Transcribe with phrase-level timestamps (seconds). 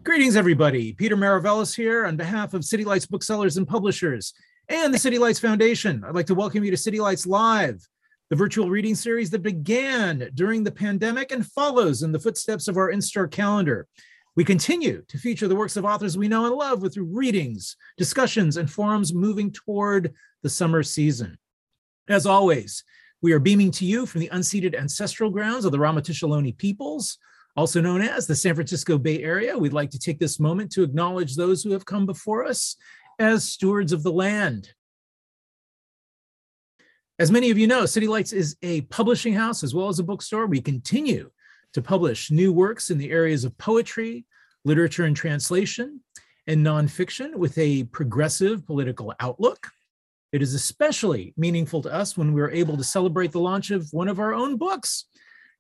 [0.03, 0.95] Greetings, everybody.
[0.95, 4.33] Peter Maravelis here on behalf of City Lights booksellers and publishers
[4.71, 6.03] and the City Lights Foundation.
[6.05, 7.87] I'd like to welcome you to City Lights Live,
[8.31, 12.77] the virtual reading series that began during the pandemic and follows in the footsteps of
[12.77, 13.87] our in store calendar.
[14.37, 18.56] We continue to feature the works of authors we know and love with readings, discussions,
[18.56, 21.37] and forums moving toward the summer season.
[22.09, 22.84] As always,
[23.20, 27.19] we are beaming to you from the unceded ancestral grounds of the Ramaytush peoples
[27.56, 29.59] also known as the San Francisco Bay Area.
[29.59, 32.77] We'd like to take this moment to acknowledge those who have come before us
[33.19, 34.73] as stewards of the land.
[37.20, 40.02] As many of you know, City Lights is a publishing house as well as a
[40.02, 40.47] bookstore.
[40.47, 41.30] We continue
[41.74, 44.24] to publish new works in the areas of poetry,
[44.65, 46.00] literature and translation,
[46.47, 49.69] and nonfiction with a progressive political outlook.
[50.33, 54.08] It is especially meaningful to us when we're able to celebrate the launch of one
[54.08, 55.05] of our own books,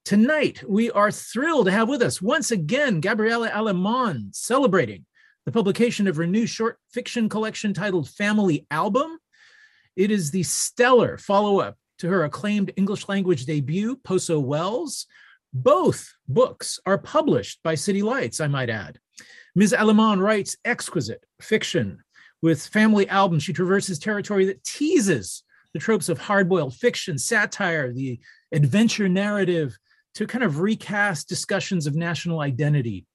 [0.04, 5.04] Tonight, we are thrilled to have with us once again Gabriela Alemán celebrating
[5.44, 9.18] the publication of her new short fiction collection titled Family Album.
[9.96, 15.06] It is the stellar follow up to her acclaimed English language debut, Poso Wells.
[15.52, 18.98] Both books are published by City Lights, I might add.
[19.54, 19.74] Ms.
[19.76, 21.98] Alemán writes exquisite fiction.
[22.42, 25.42] With Family albums, she traverses territory that teases
[25.74, 28.20] the tropes of hard boiled fiction, satire, the
[28.52, 29.76] adventure narrative,
[30.14, 33.06] to kind of recast discussions of national identity.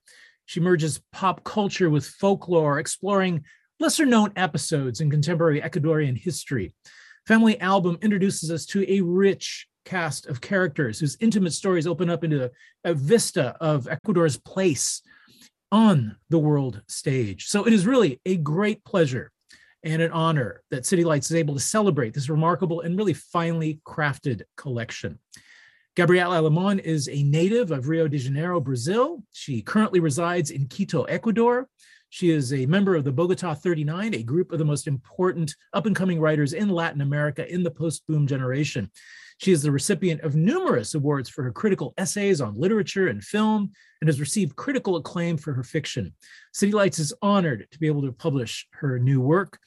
[0.45, 3.45] She merges pop culture with folklore, exploring
[3.79, 6.73] lesser known episodes in contemporary Ecuadorian history.
[7.27, 12.23] Family Album introduces us to a rich cast of characters whose intimate stories open up
[12.23, 12.51] into
[12.83, 15.01] a, vista of Ecuador's place
[15.71, 17.47] on the world stage.
[17.47, 19.31] So it is really a great pleasure
[19.83, 23.79] and an honor that City Lights is able to celebrate this remarkable and really finely
[23.87, 25.19] crafted collection.
[25.95, 29.23] Gabriela Alemán is a native of Rio de Janeiro, Brazil.
[29.31, 31.67] She currently resides in Quito, Ecuador.
[32.09, 35.85] She is a member of the Bogota 39, a group of the most important up
[35.85, 38.89] and coming writers in Latin America in the post boom generation.
[39.37, 43.71] She is the recipient of numerous awards for her critical essays on literature and film
[43.99, 46.13] and has received critical acclaim for her fiction.
[46.53, 49.59] City Lights is honored to be able to publish her new work.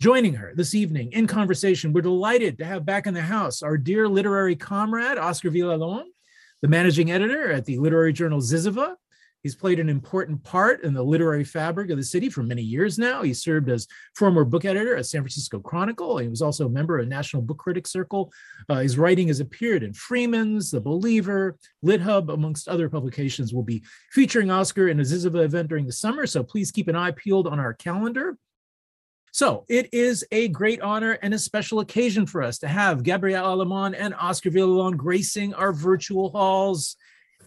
[0.00, 3.78] Joining her this evening in conversation, we're delighted to have back in the house our
[3.78, 6.04] dear literary comrade, Oscar Villalon,
[6.62, 8.94] the managing editor at the literary journal ZYZZYVA.
[9.42, 12.98] He's played an important part in the literary fabric of the city for many years
[12.98, 13.22] now.
[13.22, 16.18] He served as former book editor at San Francisco Chronicle.
[16.18, 18.32] He was also a member of National Book Critics Circle.
[18.68, 23.54] Uh, his writing has appeared in Freeman's, The Believer, LitHub, amongst other publications.
[23.54, 26.96] We'll be featuring Oscar in a ZYZZYVA event during the summer, so please keep an
[26.96, 28.36] eye peeled on our calendar.
[29.30, 33.56] So it is a great honor and a special occasion for us to have Gabrielle
[33.56, 36.96] Alemán and Oscar Villalon gracing our virtual halls.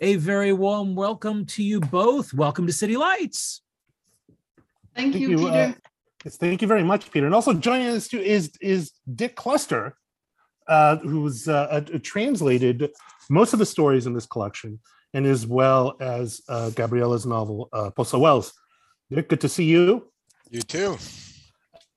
[0.03, 2.33] A very warm welcome to you both.
[2.33, 3.61] Welcome to City Lights.
[4.95, 5.75] Thank, thank you, you, Peter.
[6.25, 7.27] Uh, thank you very much, Peter.
[7.27, 9.95] And also joining us too is is Dick Cluster,
[10.67, 12.89] uh, who's uh, translated
[13.29, 14.79] most of the stories in this collection,
[15.13, 18.53] and as well as uh, Gabriela's novel uh, Poso Wells.
[19.11, 20.11] Dick, good to see you.
[20.49, 20.97] You too.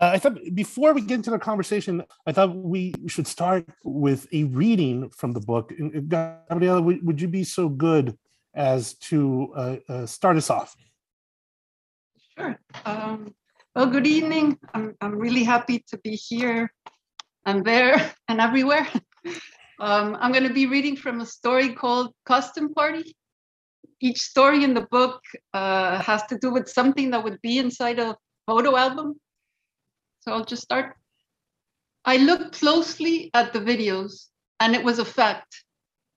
[0.00, 4.26] Uh, I thought before we get into the conversation, I thought we should start with
[4.32, 5.72] a reading from the book.
[6.08, 8.18] Gabriela, would, would you be so good
[8.54, 10.74] as to uh, uh, start us off?
[12.36, 12.58] Sure.
[12.84, 13.34] Um,
[13.76, 14.58] well, good evening.
[14.72, 16.72] I'm, I'm really happy to be here
[17.46, 18.88] and there and everywhere.
[19.80, 23.16] Um, I'm going to be reading from a story called Costume Party.
[24.00, 25.20] Each story in the book
[25.52, 28.16] uh, has to do with something that would be inside a
[28.46, 29.16] photo album
[30.24, 30.96] so I'll just start.
[32.06, 35.64] I looked closely at the videos, and it was a fact.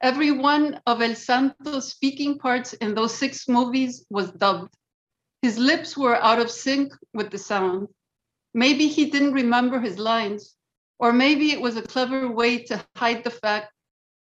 [0.01, 4.73] Every one of El Santo's speaking parts in those six movies was dubbed.
[5.41, 7.89] His lips were out of sync with the sound.
[8.53, 10.55] Maybe he didn't remember his lines,
[10.99, 13.73] or maybe it was a clever way to hide the fact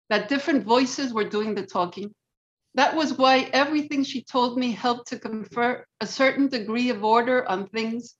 [0.09, 2.15] that different voices were doing the talking.
[2.73, 7.47] That was why everything she told me helped to confer a certain degree of order
[7.47, 8.15] on things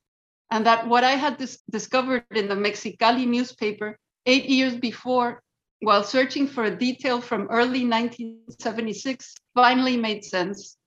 [0.52, 5.42] and that what I had dis- discovered in the Mexicali newspaper eight years before,
[5.82, 10.78] while searching for a detail from early 1976, finally made sense.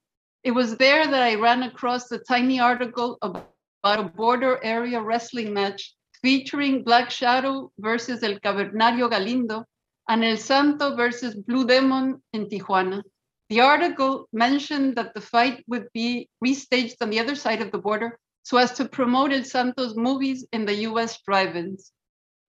[0.42, 3.46] It was there that I ran across the tiny article about
[3.84, 9.64] a border area wrestling match featuring Black Shadow versus El Cavernario Galindo
[10.08, 13.02] and El Santo versus Blue Demon in Tijuana.
[13.48, 17.78] The article mentioned that the fight would be restaged on the other side of the
[17.78, 21.92] border so as to promote El Santo's movies in the US drive ins.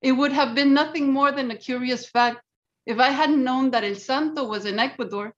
[0.01, 2.41] It would have been nothing more than a curious fact
[2.85, 5.33] if I hadn't known that El Santo was in Ecuador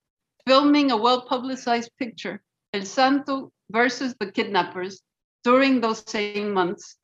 [0.46, 2.42] filming a well publicized picture,
[2.74, 5.02] El Santo versus the kidnappers,
[5.44, 6.98] during those same months.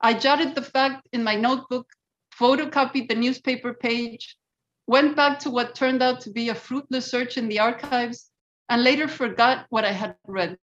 [0.00, 1.86] I jotted the fact in my notebook,
[2.38, 4.36] photocopied the newspaper page,
[4.86, 8.30] went back to what turned out to be a fruitless search in the archives,
[8.68, 10.58] and later forgot what I had read.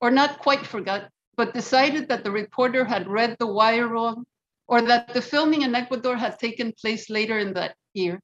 [0.00, 4.26] Or not quite forgot, but decided that the reporter had read the wire wrong
[4.68, 8.20] or that the filming in Ecuador had taken place later in that year.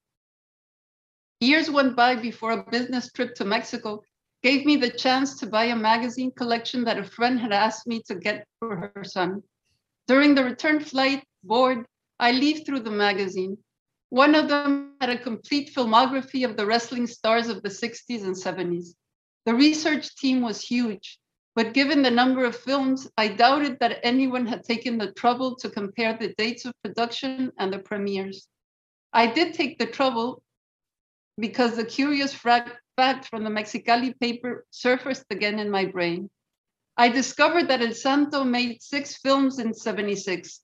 [1.40, 4.02] Years went by before a business trip to Mexico
[4.42, 8.00] gave me the chance to buy a magazine collection that a friend had asked me
[8.06, 9.42] to get for her son.
[10.06, 11.84] During the return flight, bored,
[12.20, 13.58] I leafed through the magazine.
[14.10, 18.36] One of them had a complete filmography of the wrestling stars of the 60s and
[18.36, 18.94] 70s.
[19.46, 21.18] The research team was huge,
[21.56, 25.70] but given the number of films, I doubted that anyone had taken the trouble to
[25.70, 28.46] compare the dates of production and the premieres.
[29.14, 30.42] I did take the trouble
[31.40, 36.28] because the curious fact from the Mexicali paper surfaced again in my brain.
[36.98, 40.60] I discovered that El Santo made six films in 76.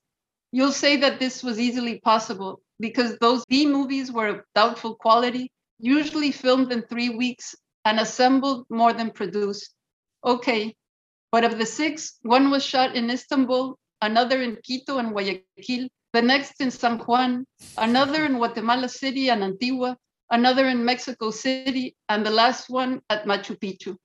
[0.51, 5.51] You'll say that this was easily possible because those B movies were of doubtful quality,
[5.79, 9.73] usually filmed in three weeks and assembled more than produced.
[10.23, 10.75] Okay,
[11.33, 16.21] but of the six, one was shot in Istanbul, another in Quito and Guayaquil, the
[16.21, 19.97] next in San Juan, another in Guatemala City and Antigua,
[20.29, 23.97] another in Mexico City, and the last one at Machu Picchu.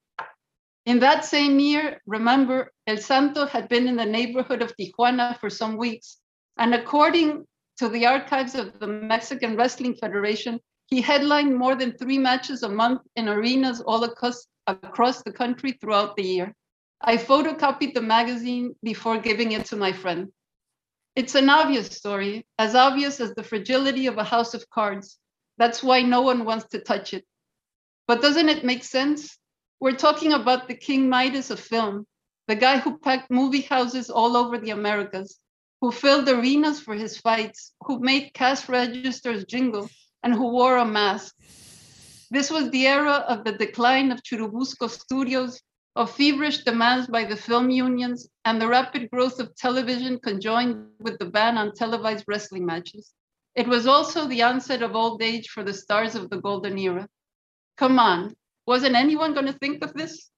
[0.86, 5.50] In that same year, remember, El Santo had been in the neighborhood of Tijuana for
[5.50, 6.16] some weeks.
[6.56, 7.44] And according
[7.76, 12.70] to the archives of the Mexican Wrestling Federation, he headlined more than three matches a
[12.70, 16.54] month in arenas all across, across the country throughout the year.
[17.00, 20.32] I photocopied the magazine before giving it to my friend.
[21.14, 25.18] It's an obvious story, as obvious as the fragility of a house of cards.
[25.58, 27.24] That's why no one wants to touch it.
[28.06, 29.38] But doesn't it make sense?
[29.80, 32.06] We're talking about the King Midas of film,
[32.48, 35.38] the guy who packed movie houses all over the Americas,
[35.80, 39.88] who filled arenas for his fights, who made cash registers jingle,
[40.24, 41.36] and who wore a mask.
[42.30, 45.60] This was the era of the decline of Churubusco studios,
[45.96, 51.18] of feverish demands by the film unions, and the rapid growth of television conjoined with
[51.18, 53.12] the ban on televised wrestling matches.
[53.54, 57.08] It was also the onset of old age for the stars of the golden era.
[57.76, 58.36] Come on,
[58.66, 60.30] wasn't anyone going to think of this?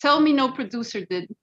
[0.00, 1.34] Tell me no producer did.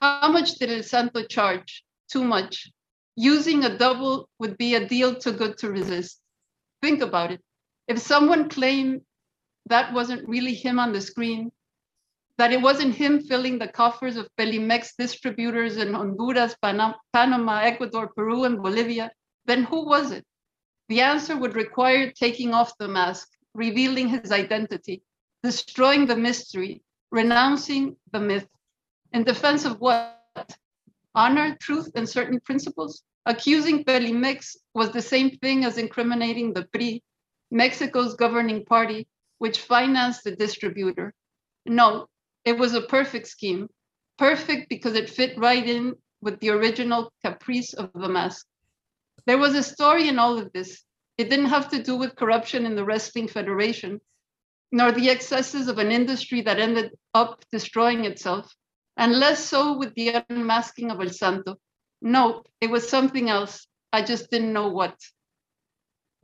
[0.00, 1.84] How much did El Santo charge?
[2.10, 2.70] Too much.
[3.16, 6.20] Using a double would be a deal too good to resist.
[6.82, 7.40] Think about it.
[7.86, 9.02] If someone claimed
[9.66, 11.52] that wasn't really him on the screen,
[12.38, 18.44] that it wasn't him filling the coffers of Pelimex distributors in Honduras, Panama, Ecuador, Peru,
[18.44, 19.10] and Bolivia,
[19.46, 20.24] then who was it?
[20.88, 25.02] The answer would require taking off the mask, revealing his identity,
[25.42, 28.48] destroying the mystery, renouncing the myth.
[29.12, 30.20] In defense of what?
[31.14, 33.04] Honor, truth, and certain principles?
[33.26, 37.00] Accusing Pelimex was the same thing as incriminating the PRI,
[37.50, 39.06] Mexico's governing party,
[39.38, 41.14] which financed the distributor.
[41.64, 42.08] No,
[42.44, 43.68] it was a perfect scheme.
[44.18, 48.46] Perfect because it fit right in with the original caprice of the mask.
[49.26, 50.82] There was a story in all of this.
[51.16, 54.00] It didn't have to do with corruption in the Wrestling Federation,
[54.72, 58.52] nor the excesses of an industry that ended up destroying itself,
[58.96, 61.56] and less so with the unmasking of El Santo.
[62.02, 63.66] No, it was something else.
[63.92, 64.96] I just didn't know what.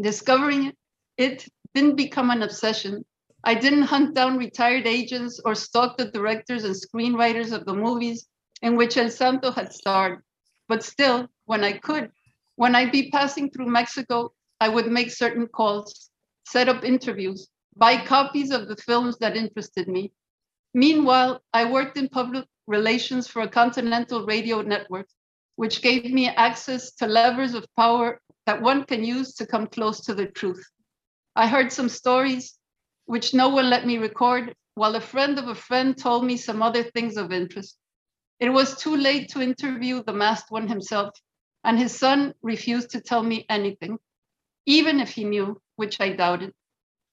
[0.01, 0.77] Discovering it,
[1.17, 3.05] it didn't become an obsession.
[3.43, 8.27] I didn't hunt down retired agents or stalk the directors and screenwriters of the movies
[8.61, 10.23] in which El Santo had starred.
[10.69, 12.11] But still, when I could,
[12.57, 16.11] when I'd be passing through Mexico, I would make certain calls,
[16.45, 20.13] set up interviews, buy copies of the films that interested me.
[20.75, 25.09] Meanwhile, I worked in public relations for a continental radio network,
[25.57, 30.01] which gave me access to levers of power that one can use to come close
[30.03, 30.65] to the truth.
[31.35, 32.60] I heard some stories
[33.11, 36.63] which no one let me record, while a friend of a friend told me some
[36.63, 37.77] other things of interest.
[38.39, 41.11] It was too late to interview the masked one himself,
[41.65, 43.99] and his son refused to tell me anything,
[44.65, 46.53] even if he knew, which I doubted.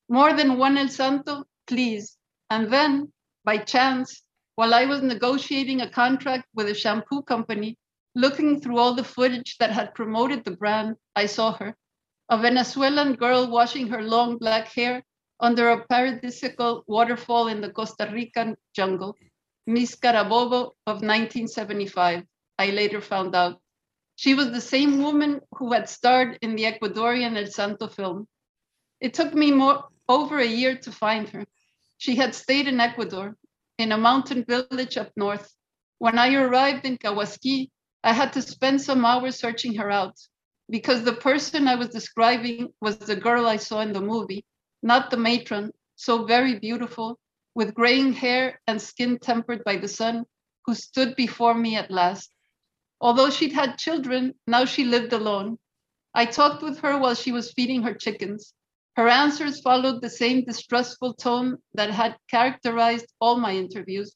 [0.08, 2.16] More than one El Santo, please.
[2.52, 3.12] And then,
[3.44, 4.22] by chance,
[4.54, 7.76] while I was negotiating a contract with a shampoo company,
[8.14, 11.76] looking through all the footage that had promoted the brand, I saw her,
[12.30, 15.02] a Venezuelan girl washing her long black hair
[15.40, 19.16] under a paradisical waterfall in the Costa Rican jungle,
[19.66, 22.24] Miss Carabobo of 1975,
[22.58, 23.62] I later found out.
[24.16, 28.28] She was the same woman who had starred in the Ecuadorian El Santo film.
[29.00, 31.46] It took me more, over a year to find her.
[31.98, 33.36] She had stayed in Ecuador,
[33.78, 35.54] in a mountain village up north.
[36.00, 37.70] When I arrived in Cahuasqui,
[38.04, 40.16] I had to spend some hours searching her out
[40.70, 44.46] because the person I was describing was the girl I saw in the movie,
[44.88, 47.20] not the matron, so very beautiful,
[47.54, 50.26] with graying hair and skin tempered by the sun,
[50.66, 52.32] who stood before me at last.
[53.02, 55.60] Although she'd had children, now she lived alone.
[56.14, 58.54] I talked with her while she was feeding her chickens.
[58.96, 64.16] Her answers followed the same distrustful tone that had characterized all my interviews,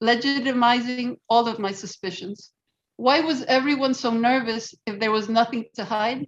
[0.00, 2.52] legitimizing all of my suspicions.
[2.96, 6.26] Why was everyone so nervous if there was nothing to hide?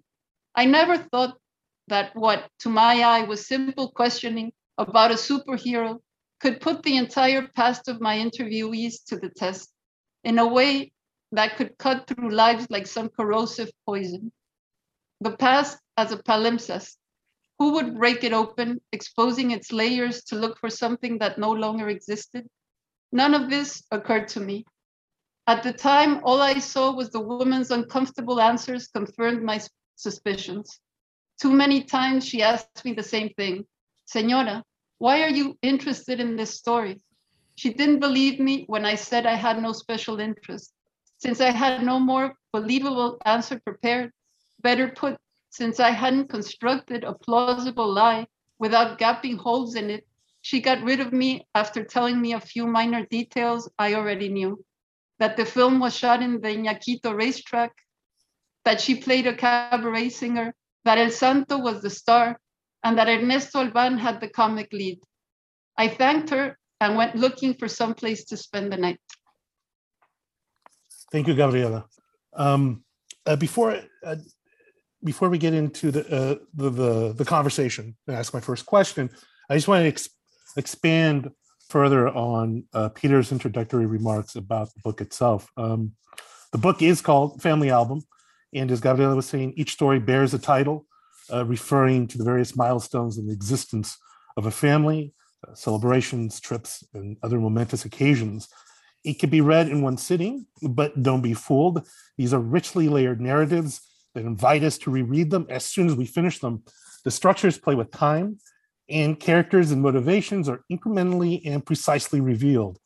[0.54, 1.38] I never thought
[1.88, 5.98] that what, to my eye, was simple questioning about a superhero
[6.40, 9.72] could put the entire past of my interviewees to the test
[10.24, 10.92] in a way
[11.32, 14.32] that could cut through lives like some corrosive poison.
[15.20, 16.96] The past as a palimpsest,
[17.58, 21.88] who would break it open, exposing its layers to look for something that no longer
[21.88, 22.46] existed?
[23.10, 24.64] None of this occurred to me.
[25.48, 29.60] At the time, all I saw was the woman's uncomfortable answers confirmed my
[29.96, 30.78] suspicions.
[31.40, 33.64] Too many times she asked me the same thing
[34.04, 34.64] Senora,
[34.98, 37.00] why are you interested in this story?
[37.54, 40.72] She didn't believe me when I said I had no special interest.
[41.18, 44.12] Since I had no more believable answer prepared,
[44.62, 45.16] better put,
[45.50, 48.26] since I hadn't constructed a plausible lie
[48.58, 50.06] without gapping holes in it,
[50.40, 54.64] she got rid of me after telling me a few minor details I already knew.
[55.18, 57.72] That the film was shot in the Iñaquito racetrack,
[58.64, 60.54] that she played a cabaret singer,
[60.88, 62.40] that El Santo was the star,
[62.82, 64.98] and that Ernesto Alban had the comic lead.
[65.76, 68.98] I thanked her and went looking for some place to spend the night.
[71.12, 71.84] Thank you, Gabriela.
[72.34, 72.84] Um,
[73.26, 74.16] uh, before uh,
[75.04, 79.10] before we get into the, uh, the, the the conversation and ask my first question,
[79.50, 80.08] I just want to ex-
[80.56, 81.30] expand
[81.68, 85.50] further on uh, Peter's introductory remarks about the book itself.
[85.58, 85.92] Um,
[86.52, 88.00] the book is called Family Album,
[88.54, 90.86] and as Gabriela was saying, each story bears a title
[91.32, 93.98] uh, referring to the various milestones in the existence
[94.36, 95.12] of a family,
[95.46, 98.48] uh, celebrations, trips, and other momentous occasions.
[99.04, 101.86] It can be read in one sitting, but don't be fooled.
[102.16, 103.80] These are richly layered narratives
[104.14, 106.62] that invite us to reread them as soon as we finish them.
[107.04, 108.38] The structures play with time,
[108.88, 112.78] and characters and motivations are incrementally and precisely revealed.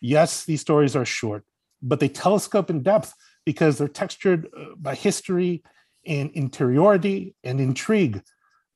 [0.00, 1.44] Yes, these stories are short,
[1.82, 3.12] but they telescope in depth
[3.52, 5.60] because they're textured uh, by history
[6.06, 8.22] and interiority and intrigue.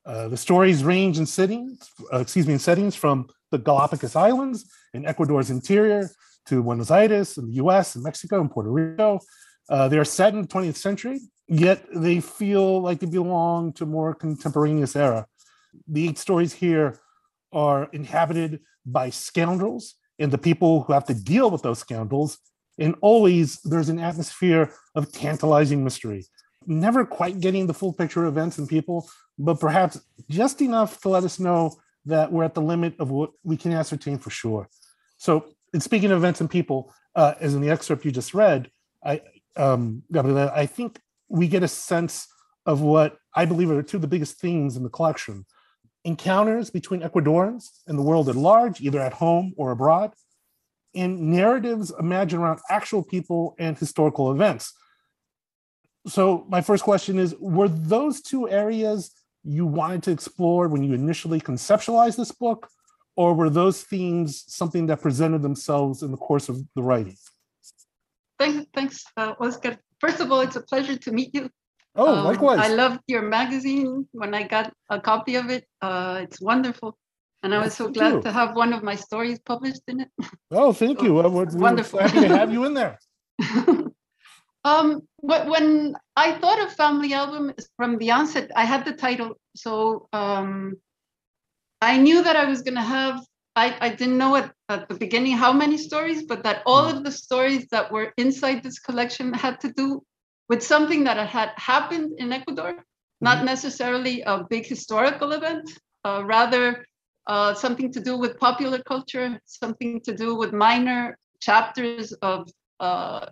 [0.05, 4.59] Uh, the stories range in settings, uh, excuse me, in settings from the Galapagos Islands
[4.93, 6.09] in Ecuador's interior
[6.47, 7.95] to Buenos Aires in the U.S.
[7.95, 9.19] and Mexico and Puerto Rico.
[9.69, 13.85] Uh, they are set in the 20th century, yet they feel like they belong to
[13.85, 15.25] a more contemporaneous era.
[15.87, 16.99] The eight stories here
[17.53, 22.39] are inhabited by scoundrels and the people who have to deal with those scoundrels.
[22.77, 26.25] And always there's an atmosphere of tantalizing mystery
[26.67, 31.09] never quite getting the full picture of events and people, but perhaps just enough to
[31.09, 34.69] let us know that we're at the limit of what we can ascertain for sure.
[35.17, 38.69] So, in speaking of events and people, uh, as in the excerpt you just read,
[39.03, 39.21] I,
[39.55, 42.27] um, Gabriela, I think we get a sense
[42.65, 45.45] of what I believe are two of the biggest themes in the collection
[46.03, 50.13] encounters between Ecuadorians and the world at large, either at home or abroad,
[50.95, 54.73] and narratives imagined around actual people and historical events.
[56.07, 59.11] So my first question is were those two areas
[59.43, 62.69] you wanted to explore when you initially conceptualized this book
[63.15, 67.17] or were those themes something that presented themselves in the course of the writing?
[68.39, 69.77] Thanks thanks uh, oscar.
[69.99, 71.49] First of all it's a pleasure to meet you.
[71.95, 75.65] Oh um, likewise i loved your magazine when i got a copy of it.
[75.81, 76.97] Uh, it's wonderful
[77.45, 78.21] and I was so glad you.
[78.23, 80.09] to have one of my stories published in it.
[80.49, 81.13] Oh, thank so, you.
[81.17, 81.99] We're, we're wonderful.
[81.99, 82.99] happy to have you in there.
[84.65, 89.35] Um, but when I thought of family album from the onset, I had the title.
[89.55, 90.77] So um,
[91.83, 93.23] I knew that I was going to have,
[93.55, 96.97] I, I didn't know at, at the beginning how many stories, but that all mm.
[96.97, 100.01] of the stories that were inside this collection had to do
[100.49, 102.83] with something that had happened in Ecuador,
[103.21, 103.45] not mm-hmm.
[103.45, 105.69] necessarily a big historical event,
[106.05, 106.83] uh, rather
[107.27, 113.27] uh, something to do with popular culture, something to do with minor chapters of uh,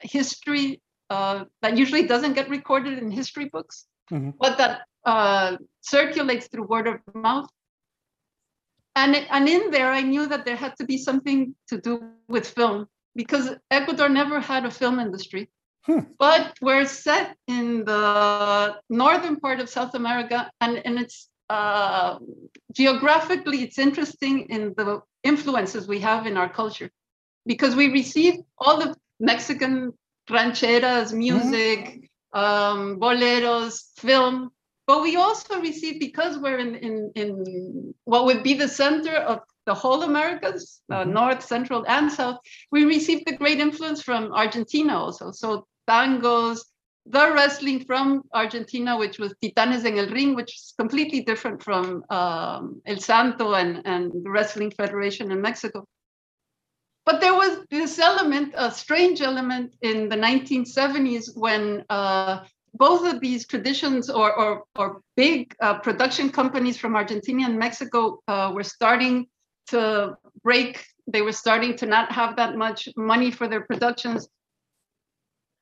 [0.00, 4.30] history uh, that usually doesn't get recorded in history books, mm-hmm.
[4.38, 7.48] but that uh, circulates through word of mouth.
[8.96, 11.94] and and in there, I knew that there had to be something to do
[12.28, 15.48] with film because Ecuador never had a film industry.
[15.86, 16.00] Hmm.
[16.18, 22.18] But we're set in the northern part of South America, and, and it's uh,
[22.72, 26.90] geographically it's interesting in the influences we have in our culture
[27.44, 29.92] because we receive all the Mexican
[30.30, 32.38] rancheras, music, mm-hmm.
[32.38, 34.50] um, boleros, film,
[34.86, 39.40] but we also receive because we're in, in, in what would be the center of
[39.66, 41.12] the whole Americas, uh, mm-hmm.
[41.12, 42.38] North, Central, and South,
[42.70, 45.32] we received the great influence from Argentina also.
[45.32, 46.60] So tangos,
[47.10, 52.04] the wrestling from Argentina, which was Titanes en el Ring, which is completely different from
[52.08, 55.84] um, El Santo and, and the Wrestling Federation in Mexico.
[57.04, 63.20] But there was this element, a strange element in the 1970s when uh, both of
[63.20, 68.62] these traditions or, or, or big uh, production companies from Argentina and Mexico uh, were
[68.62, 69.26] starting
[69.68, 70.84] to break.
[71.08, 74.28] They were starting to not have that much money for their productions.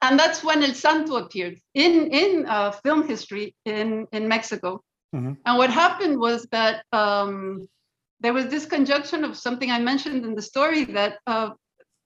[0.01, 4.83] And that's when El Santo appeared in, in uh, film history in, in Mexico.
[5.15, 5.33] Mm-hmm.
[5.45, 7.69] And what happened was that um,
[8.21, 11.51] there was this conjunction of something I mentioned in the story that uh,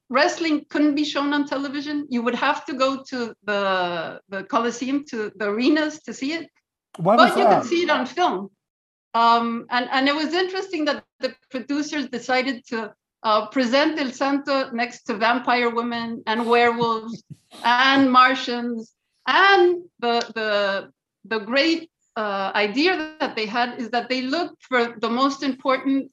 [0.08, 2.06] wrestling couldn't be shown on television.
[2.08, 6.48] You would have to go to the, the Coliseum, to the arenas to see it.
[6.96, 8.50] Why but you could see it on film.
[9.14, 14.70] Um, and, and it was interesting that the producers decided to uh, present El Santo
[14.70, 17.22] next to vampire women and werewolves
[17.64, 18.94] and Martians.
[19.26, 20.90] And the, the,
[21.24, 26.10] the great uh, idea that they had is that they looked for the most important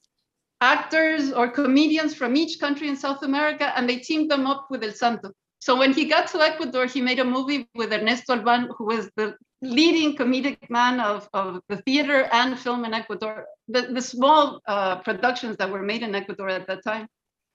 [0.60, 4.84] actors or comedians from each country in South America and they teamed them up with
[4.84, 5.32] El Santo.
[5.60, 9.10] So when he got to Ecuador, he made a movie with Ernesto Alban, who was
[9.16, 14.60] the leading comedic man of, of the theater and film in Ecuador, the, the small
[14.66, 17.06] uh, productions that were made in Ecuador at that time.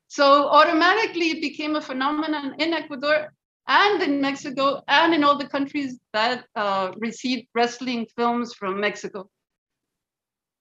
[0.07, 3.33] So automatically it became a phenomenon in Ecuador
[3.67, 9.29] and in Mexico and in all the countries that uh, received wrestling films from Mexico.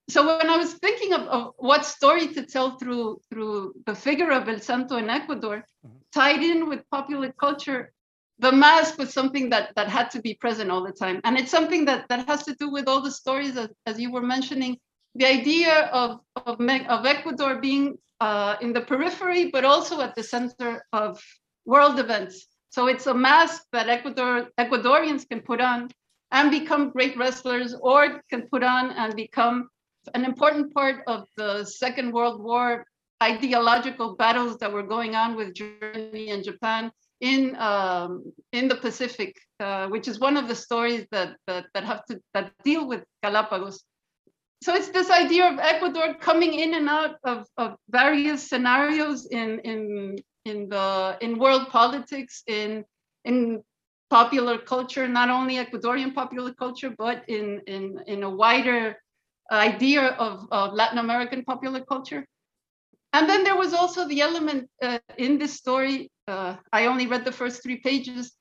[0.09, 4.31] So when I was thinking of, of, what story to tell through through the figure
[4.33, 5.97] of El Santo in Ecuador, mm-hmm.
[6.15, 7.93] Tied in with popular culture,
[8.39, 11.21] the mask was something that that had to be present all the time.
[11.25, 14.11] And it's something that that has to do with all the stories as, as you
[14.13, 14.79] were mentioning
[15.15, 20.23] the idea of of, of ecuador being uh, in the periphery but also at the
[20.23, 21.21] center of
[21.65, 22.47] world events.
[22.71, 25.91] So it's a mask that ecuador ecuadorians can put on
[26.33, 29.69] and become great wrestlers or can put on and become
[30.13, 32.85] an important part of the second world war
[33.31, 39.35] ideological battles that were going on with germany and japan in um, in the Pacific,
[39.61, 43.03] uh, which is one of the stories that, that that have to that deal with
[43.23, 43.83] Galapagos.
[44.63, 49.61] So it's this idea of Ecuador coming in and out of, of various scenarios in
[49.61, 52.85] in in the in world politics, in
[53.25, 53.63] in
[54.11, 58.97] popular culture, not only Ecuadorian popular culture, but in in in a wider
[59.51, 62.27] idea of, of Latin American popular culture.
[63.15, 66.11] And then there was also the element uh, in this story.
[66.27, 68.33] Uh, I only read the first three pages,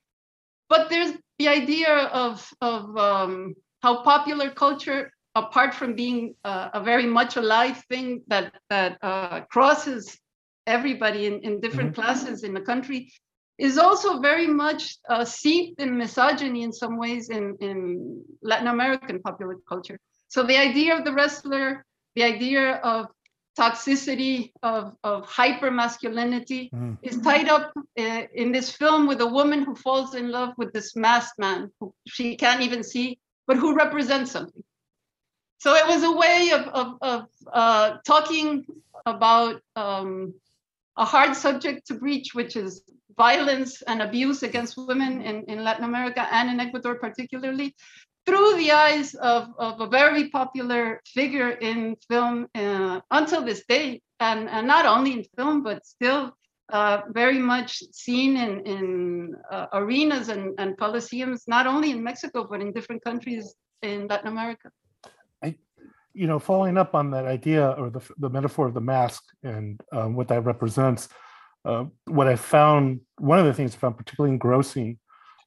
[0.67, 1.93] but there's the idea
[2.25, 8.23] of, of um, how popular culture, apart from being uh, a very much alive thing
[8.29, 10.17] that, that uh, crosses
[10.65, 12.01] everybody in, in different mm-hmm.
[12.01, 13.11] classes in the country,
[13.59, 19.21] is also very much uh, seeped in misogyny in some ways in, in Latin American
[19.21, 19.99] popular culture.
[20.29, 23.05] So the idea of the wrestler, the idea of
[23.57, 26.97] toxicity of, of hyper masculinity mm.
[27.03, 30.73] is tied up uh, in this film with a woman who falls in love with
[30.73, 34.63] this masked man who she can't even see but who represents something
[35.59, 38.65] so it was a way of, of, of uh, talking
[39.05, 40.33] about um,
[40.97, 42.83] a hard subject to breach which is
[43.15, 47.75] violence and abuse against women in, in latin america and in ecuador particularly
[48.25, 54.01] through the eyes of, of a very popular figure in film uh, until this day,
[54.19, 56.33] and, and not only in film, but still
[56.71, 62.47] uh, very much seen in, in uh, arenas and, and coliseums, not only in Mexico,
[62.49, 64.71] but in different countries in Latin America.
[65.43, 65.55] I,
[66.13, 69.81] you know, following up on that idea or the, the metaphor of the mask and
[69.91, 71.09] um, what that represents,
[71.65, 74.99] uh, what I found, one of the things I found particularly engrossing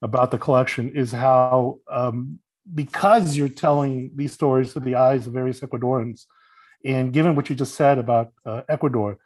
[0.03, 2.39] about the collection is how um,
[2.74, 6.24] because you're telling these stories through the eyes of various Ecuadorians,
[6.85, 9.18] and given what you just said about uh, Ecuador,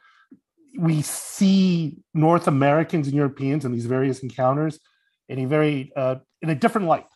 [0.77, 4.79] we see North Americans and Europeans in these various encounters
[5.27, 7.07] in a very uh, in a different light.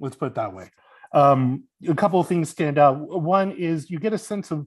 [0.00, 0.70] Let's put it that way.
[1.12, 2.96] Um, a couple of things stand out.
[2.98, 4.66] One is you get a sense of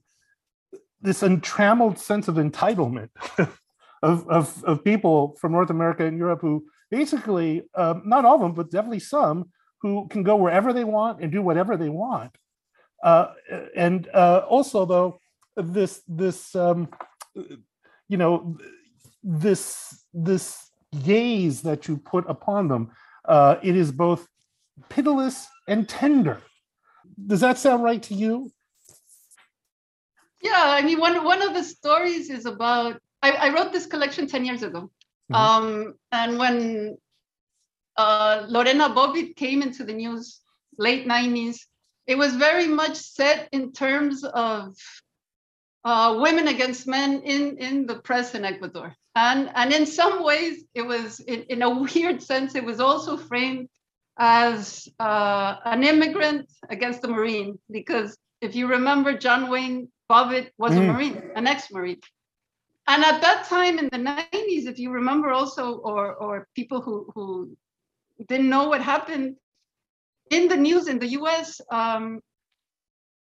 [1.02, 3.10] this untrammeled sense of entitlement
[4.04, 8.42] of, of, of people from North America and Europe who basically, uh, not all of
[8.42, 9.50] them, but definitely some,
[9.82, 12.36] who can go wherever they want and do whatever they want.
[13.04, 13.34] Uh,
[13.76, 15.20] and uh, also, though,
[15.56, 16.90] this this um,
[18.08, 18.58] you know
[19.24, 20.72] this this
[21.04, 22.92] gaze that you put upon them,
[23.26, 24.28] uh, it is both
[24.90, 26.42] pitiless and tender.
[27.28, 28.52] Does that sound right to you?
[30.42, 33.02] Yeah, I mean, one one of the stories is about.
[33.22, 34.92] I, I wrote this collection ten years ago,
[35.32, 35.36] mm-hmm.
[35.36, 36.98] um, and when
[37.98, 40.42] uh, Lorena Bobbitt came into the news
[40.78, 41.60] late '90s,
[42.08, 44.76] it was very much set in terms of
[45.84, 50.64] uh, women against men in in the press in Ecuador, and and in some ways,
[50.74, 53.70] it was in, in a weird sense, it was also framed
[54.18, 60.74] as uh, an immigrant against a Marine, because if you remember, John Wayne Bobbitt was
[60.74, 60.78] mm.
[60.78, 62.00] a Marine, an ex-Marine.
[62.88, 67.12] And at that time in the 90s, if you remember also, or, or people who,
[67.16, 67.58] who
[68.28, 69.36] didn't know what happened
[70.32, 72.20] in the news in the US, um,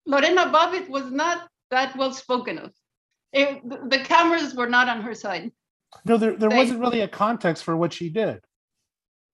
[0.06, 2.71] Lorena Bobbitt was not that well spoken of.
[3.32, 5.51] It, the cameras were not on her side.
[6.06, 8.39] No, there, there they, wasn't really a context for what she did.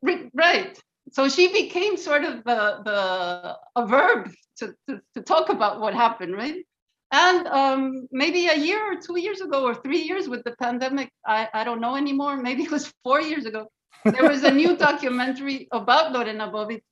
[0.02, 0.80] Right.
[1.12, 5.94] So she became sort of the, the a verb to, to, to talk about what
[5.94, 6.66] happened, right?
[7.12, 11.10] And um, maybe a year or two years ago, or three years with the pandemic,
[11.26, 12.38] I, I don't know anymore.
[12.38, 13.68] Maybe it was four years ago.
[14.06, 16.84] There was a new documentary about Lorena Bobbitt,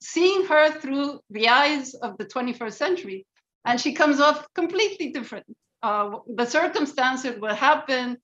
[0.00, 3.26] seeing her through the eyes of the 21st century.
[3.64, 5.46] And she comes off completely different.
[5.82, 8.18] Uh, the circumstances, what happened,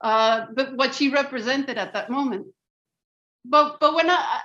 [0.00, 2.46] uh, but what she represented at that moment.
[3.44, 4.40] But but when I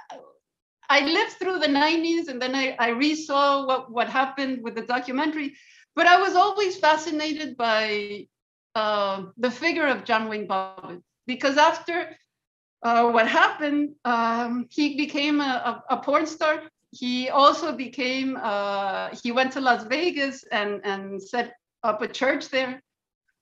[0.90, 4.82] I lived through the 90s and then I, I resaw what, what happened with the
[4.82, 5.56] documentary.
[5.96, 8.28] But I was always fascinated by
[8.74, 12.16] uh, the figure of John Wayne Bobbitt because after
[12.82, 16.64] uh, what happened, um, he became a, a, a, porn star.
[16.92, 22.50] He also became, uh, he went to Las Vegas and, and set up a church
[22.50, 22.82] there.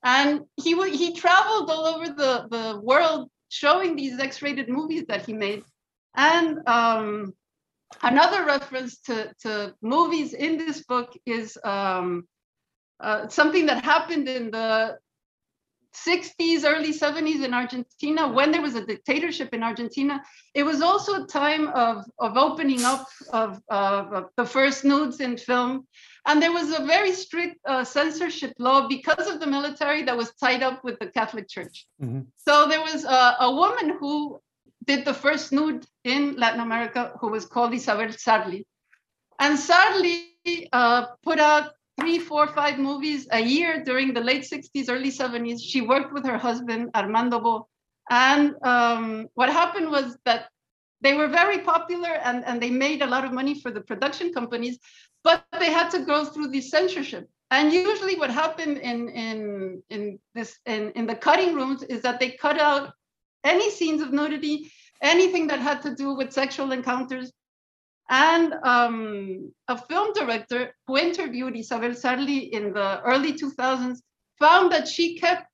[0.02, 5.24] And he, he traveled all over the, the world showing these X rated movies that
[5.24, 5.62] he made.
[6.16, 7.32] And um,
[8.02, 12.26] another reference to, to movies in this book is um,
[13.00, 14.98] uh, something that happened in the
[16.06, 20.22] 60s, early 70s in Argentina, when there was a dictatorship in Argentina,
[20.54, 25.36] it was also a time of, of opening up of, of the first nudes in
[25.36, 25.86] film.
[26.26, 30.32] And there was a very strict uh, censorship law because of the military that was
[30.34, 31.86] tied up with the Catholic Church.
[32.02, 32.20] Mm-hmm.
[32.36, 34.40] So there was a, a, woman who
[34.84, 38.64] did the first nude in Latin America who was called Isabel Sarli.
[39.38, 44.86] And Sarli uh, put out three, four, five movies a year during the late 60s,
[44.88, 45.60] early 70s.
[45.60, 47.68] She worked with her husband, Armando Bo.
[48.10, 50.48] And um, what happened was that
[51.00, 54.32] they were very popular and, and they made a lot of money for the production
[54.32, 54.78] companies,
[55.24, 57.28] but they had to go through the censorship.
[57.50, 62.20] And usually what happened in, in, in, this, in, in the cutting rooms is that
[62.20, 62.92] they cut out
[63.44, 64.70] any scenes of nudity,
[65.02, 67.32] anything that had to do with sexual encounters,
[68.08, 73.98] and um, a film director who interviewed Isabel Sarli in the early 2000s
[74.38, 75.46] found that she kept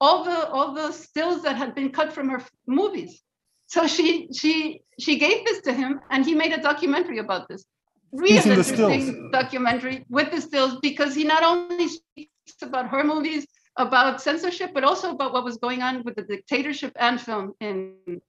[0.00, 3.22] all the all the stills that had been cut from her movies.
[3.66, 7.64] So she she she gave this to him, and he made a documentary about this.
[8.12, 14.22] Really interesting documentary with the stills because he not only speaks about her movies, about
[14.22, 18.20] censorship, but also about what was going on with the dictatorship and film in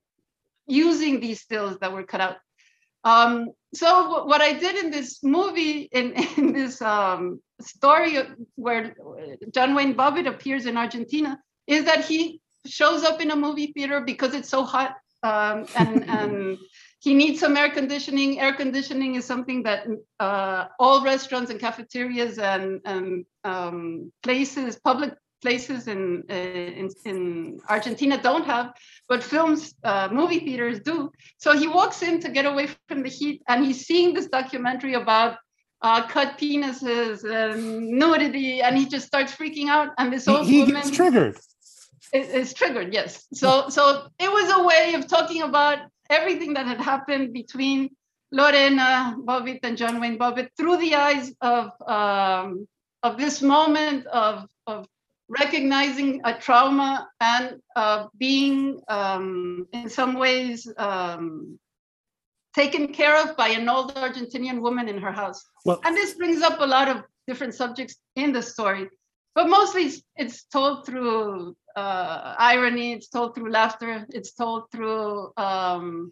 [0.65, 2.38] using these stills that were cut out.
[3.07, 8.17] Um, so what I did in this movie, in, in this um, story
[8.55, 8.95] where
[9.53, 14.01] John Wayne Bobbitt appears in Argentina, is that he shows up in a movie theater
[14.01, 16.57] because it's so hot um, and, and
[16.99, 18.39] he needs some air conditioning.
[18.39, 19.87] Air conditioning is something that
[20.19, 27.60] uh, all restaurants and cafeterias and, and um, places, public places in, uh, in, in
[27.69, 28.73] Argentina don't have,
[29.08, 31.12] but films, uh, movie theaters do.
[31.38, 34.93] So he walks in to get away from the heat, and he's seeing this documentary
[34.93, 35.38] about
[35.82, 39.89] uh, cut penises and nudity, and he just starts freaking out.
[39.97, 41.38] And this old he, he woman, gets triggered.
[42.13, 43.28] Is triggered, yes.
[43.34, 47.89] So so it was a way of talking about everything that had happened between
[48.32, 52.67] Lorena Bobbitt and John Wayne Bobbitt through the eyes of um,
[53.04, 54.88] of this moment of of
[55.29, 61.59] recognizing a trauma and uh, being um, in some ways um,
[62.55, 65.43] taken care of by an old Argentinian woman in her house.
[65.65, 68.89] Well, and this brings up a lot of different subjects in the story.
[69.35, 72.93] but mostly it's, it's told through uh, irony.
[72.93, 74.05] It's told through laughter.
[74.09, 76.11] It's told through um,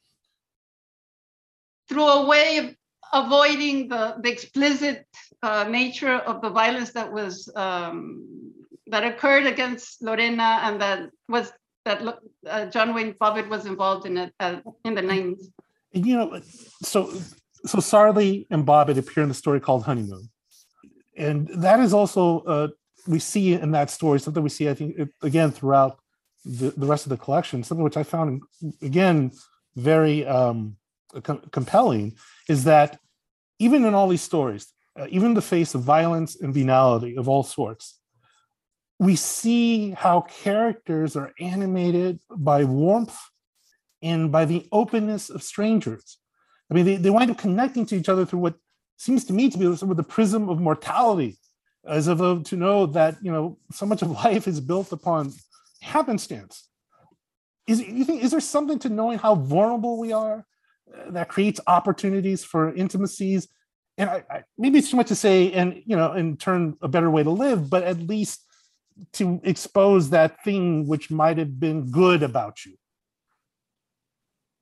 [1.89, 2.75] through a way of
[3.13, 5.06] avoiding the, the explicit
[5.41, 8.51] uh, nature of the violence that was um,
[8.88, 11.52] that occurred against Lorena and that was
[11.86, 12.02] that
[12.48, 15.52] uh, John Wayne Bobbitt was involved in it uh, in the 90s.
[15.93, 16.41] You know,
[16.82, 17.13] so
[17.65, 20.30] so Sarli and Bobbitt appear in the story called Honeymoon,
[21.17, 22.67] and that is also uh,
[23.08, 26.00] we see in that story something we see I think again throughout
[26.43, 27.63] the, the rest of the collection.
[27.63, 28.41] Something which I found
[28.82, 29.32] again
[29.76, 30.78] very um,
[31.24, 32.17] com- compelling
[32.50, 33.00] is that
[33.60, 34.67] even in all these stories,
[35.00, 38.00] uh, even in the face of violence and venality of all sorts,
[38.99, 43.17] we see how characters are animated by warmth
[44.01, 46.17] and by the openness of strangers.
[46.69, 48.55] I mean, they, they wind up connecting to each other through what
[48.97, 51.38] seems to me to be sort of the prism of mortality,
[51.86, 55.34] as of to know that you know so much of life is built upon
[55.81, 56.67] happenstance.
[57.67, 60.45] Is you think is there something to knowing how vulnerable we are
[60.93, 63.47] uh, that creates opportunities for intimacies?
[63.97, 66.88] And I, I, maybe it's too much to say, and you know, in turn, a
[66.88, 68.41] better way to live, but at least
[69.13, 72.75] to expose that thing which might have been good about you?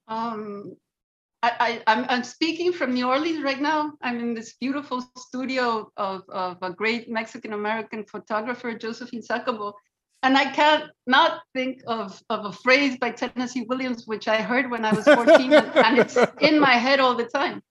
[0.07, 0.75] Um,
[1.41, 3.93] I, I, am I'm speaking from New Orleans right now.
[4.01, 9.73] I'm in this beautiful studio of, of a great Mexican American photographer, Josephine Sacabo.
[10.23, 14.71] And I can't not think of, of a phrase by Tennessee Williams, which I heard
[14.71, 17.61] when I was 14, and, and, it's in my head all the time.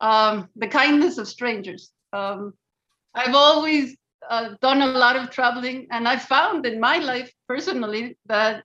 [0.00, 1.90] Um, the kindness of strangers.
[2.12, 2.54] Um,
[3.14, 3.96] I've always
[4.28, 8.64] uh, done a lot of traveling, and I found in my life personally that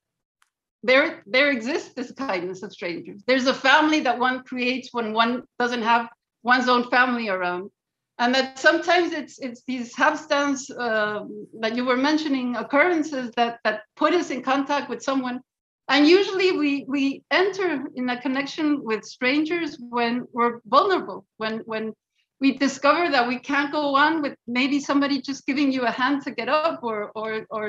[0.84, 3.24] there there exists this kindness of strangers.
[3.26, 6.10] There's a family that one creates when one doesn't have
[6.44, 7.72] one's own family around,
[8.20, 11.24] and that sometimes it's it's these hapstance uh,
[11.62, 15.42] that you were mentioning occurrences that that put us in contact with someone
[15.90, 21.94] and usually we we enter in a connection with strangers when we're vulnerable when when
[22.44, 26.22] we discover that we can't go on with maybe somebody just giving you a hand
[26.24, 27.66] to get up or or or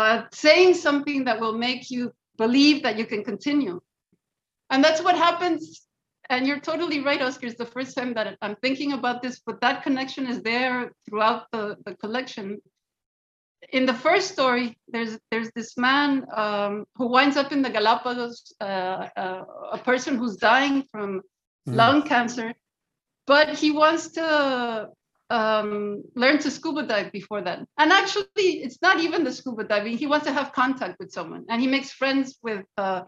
[0.00, 2.12] uh, saying something that will make you
[2.44, 3.76] believe that you can continue.
[4.70, 5.60] And that's what happens.
[6.28, 7.46] And you're totally right, Oscar.
[7.46, 11.42] It's the first time that I'm thinking about this, but that connection is there throughout
[11.52, 12.60] the, the collection.
[13.72, 16.10] In the first story, there's there's this man
[16.44, 18.64] um, who winds up in the Galapagos, uh,
[19.24, 19.42] uh,
[19.78, 21.10] a person who's dying from
[21.68, 21.74] mm.
[21.80, 22.48] lung cancer,
[23.28, 24.88] but he wants to
[25.30, 27.66] um, learn to scuba dive before then.
[27.76, 29.98] And actually, it's not even the scuba diving.
[29.98, 33.02] He wants to have contact with someone, and he makes friends with uh,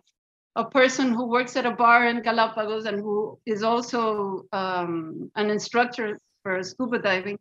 [0.54, 5.48] a person who works at a bar in Galapagos and who is also um, an
[5.48, 7.38] instructor for scuba diving.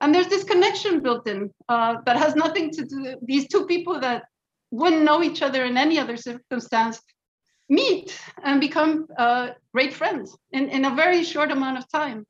[0.00, 3.16] And there's this connection built in uh, that has nothing to do.
[3.22, 4.24] These two people that
[4.70, 7.00] wouldn't know each other in any other circumstance
[7.72, 8.08] meet
[8.44, 12.26] and become uh, great friends in, in a very short amount of time.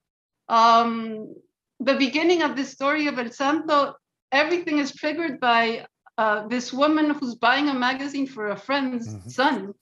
[0.49, 1.35] Um,
[1.81, 3.95] the beginning of the story of El Santo,
[4.31, 9.29] everything is triggered by uh, this woman who's buying a magazine for a friend's mm-hmm.
[9.29, 9.75] son.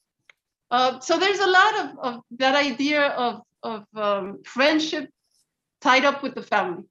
[0.71, 5.11] Uh, so there's a lot of, of that idea of, of um, friendship
[5.83, 6.85] tied up with the family,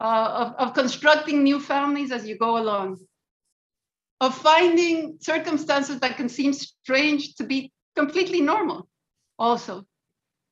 [0.00, 2.98] uh, of, of constructing new families as you go along,
[4.20, 8.88] of finding circumstances that can seem strange to be completely normal
[9.38, 9.84] also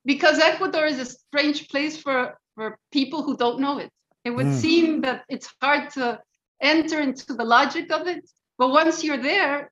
[0.05, 3.89] because ecuador is a strange place for for people who don't know it.
[4.23, 4.55] It would mm.
[4.55, 6.19] seem that it's hard to
[6.61, 9.71] enter into the logic of it but once you're there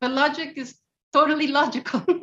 [0.00, 0.76] the logic is
[1.12, 2.02] totally logical.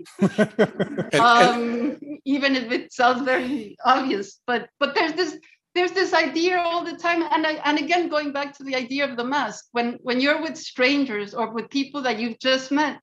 [1.13, 5.37] Um, even if it sounds very obvious but but there's this
[5.73, 9.09] there's this idea all the time and I, and again going back to the idea
[9.09, 12.99] of the mask when when you're with strangers or with people that you've just met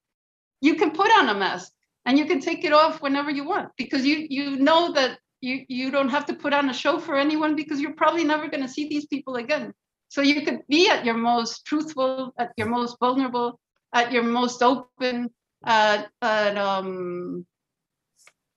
[0.61, 1.73] you can put on a mask
[2.09, 5.65] and you can take it off whenever you want because you you know that you
[5.69, 8.63] you don't have to put on a show for anyone because you're probably never going
[8.63, 9.73] to see these people again
[10.09, 13.61] so you could be at your most truthful at your most vulnerable
[13.93, 15.31] at your most open
[15.65, 17.47] at, at um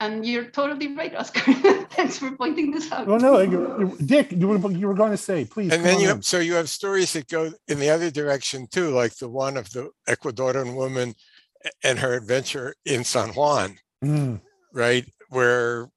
[0.02, 1.54] and you're totally right, Oscar.
[1.92, 3.08] Thanks for pointing this out.
[3.08, 5.72] Oh no, Dick, you were you were going to say, please.
[5.72, 8.90] And then you have, so you have stories that go in the other direction too,
[8.90, 11.14] like the one of the Ecuadorian woman
[11.84, 14.40] and her adventure in San Juan, mm.
[14.74, 15.06] right?
[15.30, 15.90] Where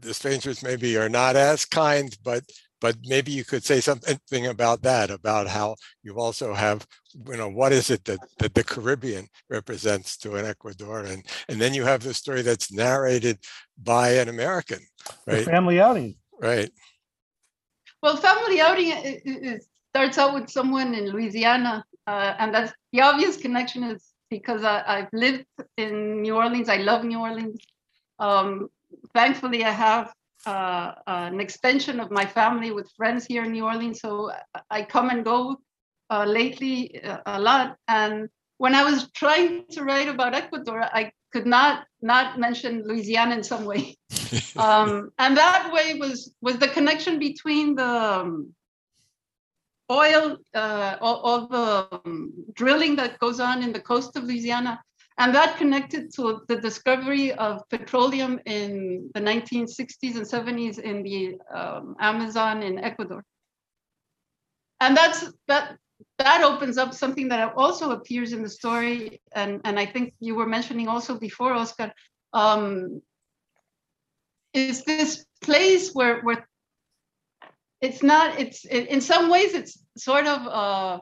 [0.00, 2.44] the strangers maybe are not as kind, but
[2.80, 6.86] but maybe you could say something about that, about how you also have,
[7.26, 11.26] you know, what is it that, that the Caribbean represents to an Ecuadorian?
[11.48, 13.40] And then you have the story that's narrated
[13.82, 14.78] by an American,
[15.26, 15.38] right?
[15.38, 16.14] The family outing.
[16.40, 16.70] Right.
[18.00, 18.92] Well, family outing
[19.24, 24.64] is starts out with someone in Louisiana, uh, and that's the obvious connection is because
[24.64, 25.44] I, have lived
[25.76, 26.68] in New Orleans.
[26.68, 27.60] I love New Orleans.
[28.18, 28.68] Um,
[29.14, 30.12] thankfully, I have
[30.46, 34.32] uh, an extension of my family with friends here in New Orleans, so
[34.70, 35.56] I come and go
[36.10, 37.76] uh, lately uh, a lot.
[37.88, 43.34] And when I was trying to write about Ecuador, I could not not mention Louisiana
[43.34, 43.96] in some way.
[44.56, 48.54] um, and that way was was the connection between the um,
[49.90, 50.96] oil, uh,
[51.46, 54.80] the um, drilling that goes on in the coast of Louisiana,
[55.18, 61.38] and that connected to the discovery of petroleum in the 1960s and 70s in the
[61.54, 63.24] um, Amazon in Ecuador.
[64.80, 65.76] And that's that
[66.18, 70.34] that opens up something that also appears in the story, and, and I think you
[70.36, 71.92] were mentioning also before, Oscar,
[72.32, 73.02] um,
[74.54, 76.46] is this place where where
[77.80, 81.00] it's not it's in some ways it's sort of a,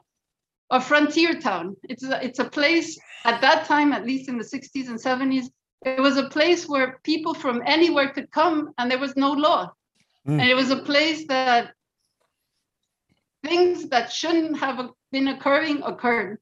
[0.71, 1.75] a frontier town.
[1.83, 5.47] It's a, it's a place at that time, at least in the 60s and 70s,
[5.85, 9.71] it was a place where people from anywhere could come and there was no law.
[10.27, 10.39] Mm.
[10.41, 11.73] And it was a place that
[13.45, 16.39] things that shouldn't have been occurring occurred.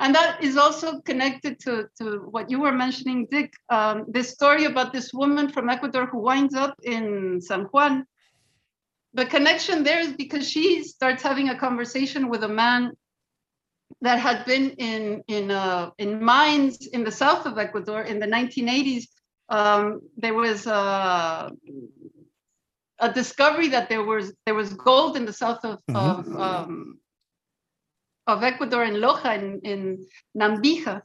[0.00, 3.52] And that is also connected to, to what you were mentioning, Dick.
[3.68, 8.06] Um, this story about this woman from Ecuador who winds up in San Juan.
[9.14, 12.92] The connection there is because she starts having a conversation with a man
[14.02, 18.26] that had been in in uh, in mines in the south of Ecuador in the
[18.26, 19.04] 1980s.
[19.48, 21.50] Um, there was uh,
[23.00, 25.96] a discovery that there was there was gold in the south of mm-hmm.
[25.96, 26.98] of, um,
[28.26, 31.02] of Ecuador in Loja in, in Nambija.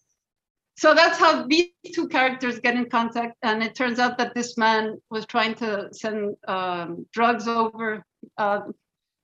[0.78, 4.58] So that's how these two characters get in contact, and it turns out that this
[4.58, 8.04] man was trying to send um, drugs over.
[8.38, 8.62] Uh,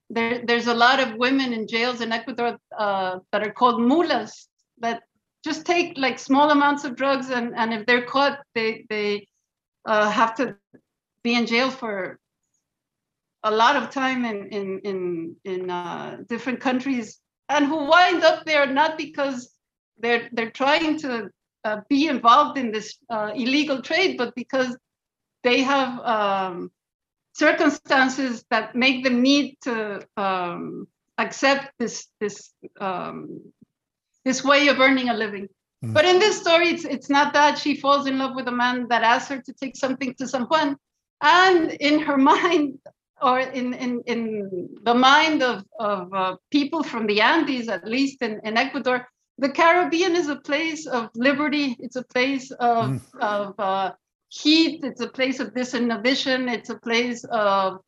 [0.09, 4.47] there, there's a lot of women in jails in Ecuador uh, that are called mulas
[4.79, 5.03] that
[5.43, 9.27] just take like small amounts of drugs, and, and if they're caught, they they
[9.85, 10.55] uh, have to
[11.23, 12.17] be in jail for
[13.43, 18.45] a lot of time in in in in uh, different countries and who wind up
[18.45, 19.51] there not because
[19.97, 21.29] they're they're trying to
[21.63, 24.75] uh, be involved in this uh, illegal trade, but because
[25.43, 26.71] they have um,
[27.33, 33.41] circumstances that make them need to um, accept this this um,
[34.25, 35.47] this way of earning a living.
[35.83, 35.93] Mm.
[35.93, 38.87] But in this story, it's it's not that she falls in love with a man
[38.89, 40.77] that asks her to take something to San Juan,
[41.21, 42.79] and in her mind,
[43.21, 48.21] or in, in, in the mind of, of uh, people from the Andes, at least
[48.21, 49.07] in, in Ecuador,
[49.41, 51.75] the Caribbean is a place of liberty.
[51.79, 53.19] It's a place of, mm.
[53.19, 53.91] of uh,
[54.29, 54.81] heat.
[54.83, 56.49] It's a place of disinhibition.
[56.53, 57.79] It's a place of,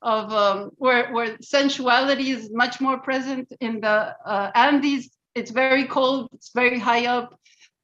[0.00, 5.10] of um, where, where sensuality is much more present in the uh, Andes.
[5.34, 6.30] It's very cold.
[6.32, 7.38] It's very high up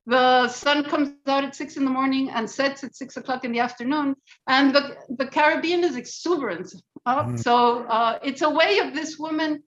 [0.08, 3.52] the sun comes out at six in the morning and sets at six o'clock in
[3.52, 4.16] the afternoon.
[4.46, 6.74] And the, the Caribbean is exuberant.
[7.04, 7.38] Uh, mm.
[7.38, 9.62] So uh, it's a way of this woman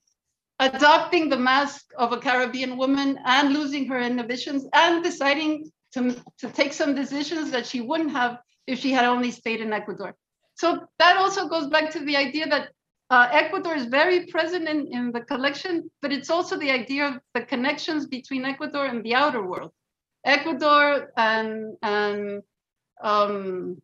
[0.62, 6.48] adopting the mask of a Caribbean woman and losing her inhibitions and deciding to, to
[6.50, 10.16] take some decisions that she wouldn't have if she had only stayed in Ecuador.
[10.54, 12.70] So that also goes back to the idea that
[13.10, 17.16] uh, Ecuador is very present in, in the collection, but it's also the idea of
[17.34, 19.72] the connections between Ecuador and the outer world.
[20.24, 22.44] Ecuador and, and
[23.04, 23.82] um,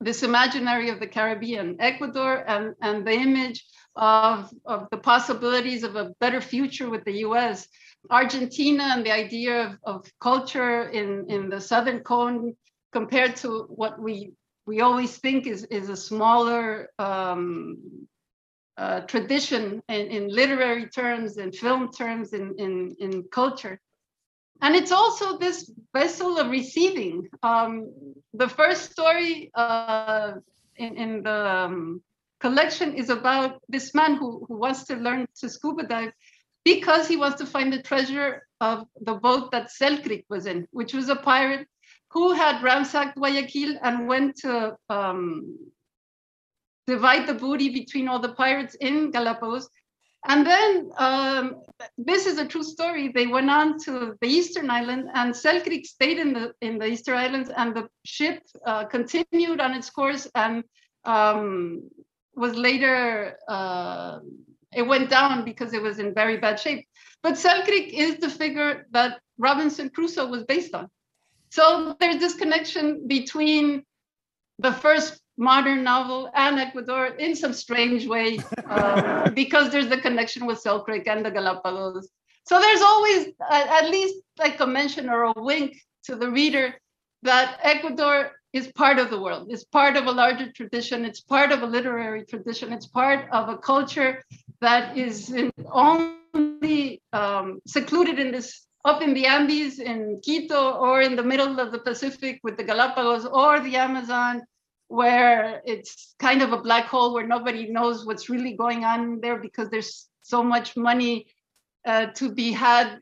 [0.00, 3.64] this imaginary of the Caribbean, Ecuador and, and the image
[3.96, 7.66] of, of the possibilities of a better future with the US,
[8.10, 12.54] Argentina and the idea of, of culture in, in the Southern cone
[12.92, 14.32] compared to what we,
[14.66, 17.78] we always think is, is a smaller um,
[18.76, 23.80] uh, tradition in, in literary terms, in film terms, in, in, in culture.
[24.62, 27.28] And it's also this vessel of receiving.
[27.42, 27.92] Um,
[28.32, 30.32] the first story uh,
[30.76, 32.02] in, in, the um,
[32.40, 36.12] collection is about this man who, who wants to learn to scuba dive
[36.64, 40.92] because he wants to find the treasure of the boat that Selkirk was in, which
[40.94, 41.66] was a pirate
[42.10, 45.56] who had ransacked Guayaquil and went to um,
[46.86, 49.68] divide the booty between all the pirates in Galapagos
[50.28, 51.62] and then um,
[51.96, 53.08] this is a true story.
[53.08, 57.16] They went on to the Eastern Island, and Selkirk stayed in the in the Eastern
[57.16, 60.64] Islands, and the ship uh, continued on its course and
[61.04, 61.88] um,
[62.36, 64.18] was later uh,
[64.72, 66.86] it went down because it was in very bad shape.
[67.22, 70.88] But Selkirk is the figure that Robinson Crusoe was based on.
[71.50, 73.84] So there's this connection between
[74.58, 80.46] the first modern novel and Ecuador in some strange way um, because there's the connection
[80.46, 82.08] with Selkirk and the Galapagos.
[82.44, 86.74] So there's always at least like a mention or a wink to the reader
[87.22, 91.52] that Ecuador is part of the world, it's part of a larger tradition, it's part
[91.52, 94.22] of a literary tradition, it's part of a culture
[94.60, 95.34] that is
[95.70, 101.58] only um, secluded in this up in the Andes in Quito or in the middle
[101.58, 104.42] of the Pacific with the Galapagos or the Amazon,
[104.86, 109.38] where it's kind of a black hole where nobody knows what's really going on there
[109.38, 111.26] because there's so much money
[111.84, 113.00] uh, to be had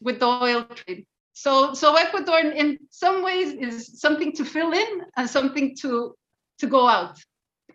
[0.00, 1.06] with the oil trade.
[1.36, 6.16] So, so Ecuador in some ways is something to fill in and something to
[6.60, 7.18] to go out.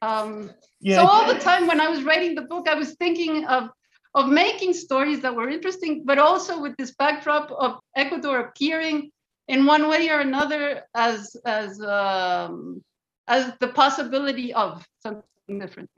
[0.01, 0.49] Um,
[0.79, 3.69] yeah, so all the time when I was writing the book, I was thinking of
[4.15, 9.11] of making stories that were interesting, but also with this backdrop of Ecuador appearing
[9.47, 12.83] in one way or another as as um,
[13.27, 15.91] as the possibility of something different.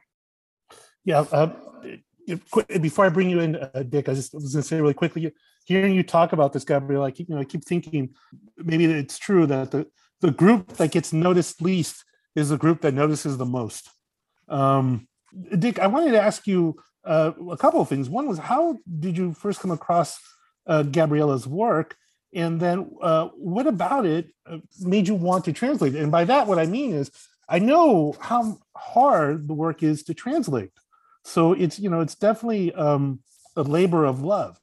[1.05, 1.21] Yeah.
[1.31, 1.53] Uh,
[2.81, 5.33] before I bring you in, uh, Dick, I just was going to say really quickly
[5.65, 8.13] hearing you talk about this, Gabriel, I keep you know I keep thinking
[8.57, 9.87] maybe it's true that the
[10.21, 12.03] the group that gets noticed least
[12.35, 13.89] is the group that notices the most.
[14.47, 15.07] Um,
[15.57, 18.09] Dick, I wanted to ask you uh, a couple of things.
[18.09, 20.19] One was how did you first come across
[20.67, 21.95] uh, Gabriela's work,
[22.33, 25.95] and then uh, what about it uh, made you want to translate?
[25.95, 27.11] And by that, what I mean is
[27.47, 30.71] I know how hard the work is to translate.
[31.23, 33.19] So it's you know it's definitely um,
[33.55, 34.59] a labor of love.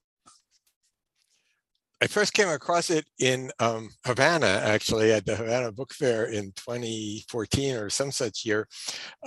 [2.02, 6.50] I first came across it in um, Havana, actually, at the Havana Book Fair in
[6.52, 8.66] 2014 or some such year,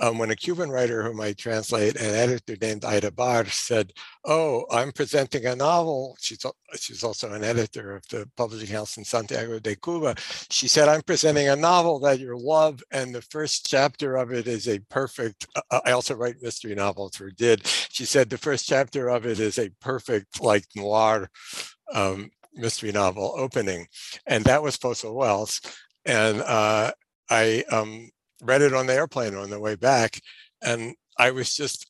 [0.00, 3.92] um, when a Cuban writer whom I translate, an editor named Aida Bahr, said,
[4.24, 6.44] "Oh, I'm presenting a novel." She's
[6.74, 10.16] she's also an editor of the publishing house in Santiago de Cuba.
[10.50, 14.48] She said, "I'm presenting a novel that you'll love, and the first chapter of it
[14.48, 17.68] is a perfect." Uh, I also write mystery novels, or did.
[17.68, 21.30] She said the first chapter of it is a perfect, like noir
[21.92, 23.86] um, mystery novel opening,
[24.26, 25.60] and that was Poso Wells.
[26.04, 26.92] And uh,
[27.30, 28.10] I um,
[28.42, 30.20] read it on the airplane on the way back,
[30.62, 31.86] and I was just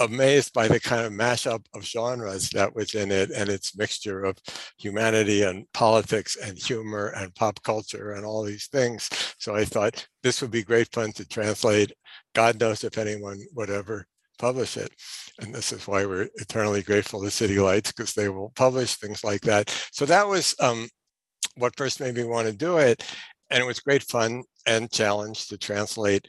[0.00, 4.24] amazed by the kind of mashup of genres that was in it and its mixture
[4.24, 4.36] of
[4.76, 9.08] humanity and politics and humor and pop culture and all these things.
[9.38, 11.92] So I thought this would be great fun to translate.
[12.34, 14.06] God knows if anyone would ever
[14.38, 14.90] publish it.
[15.40, 19.24] And this is why we're eternally grateful to City Lights because they will publish things
[19.24, 19.70] like that.
[19.92, 20.88] So that was um,
[21.56, 23.04] what first made me want to do it.
[23.50, 26.26] And it was great fun and challenge to translate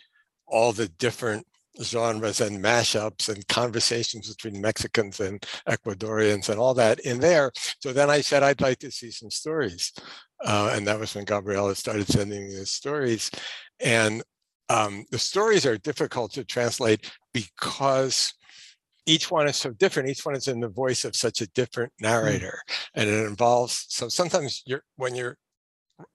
[0.47, 1.45] all the different
[1.81, 7.51] genres and mashups and conversations between Mexicans and Ecuadorians and all that in there.
[7.79, 9.91] So then I said, I'd like to see some stories.
[10.43, 13.31] Uh, and that was when Gabriela started sending me the stories.
[13.79, 14.23] And
[14.69, 18.33] um, the stories are difficult to translate because
[19.05, 20.09] each one is so different.
[20.09, 22.03] Each one is in the voice of such a different mm.
[22.03, 22.75] narrator, mm.
[22.95, 23.85] and it involves.
[23.89, 25.37] So sometimes you're when you're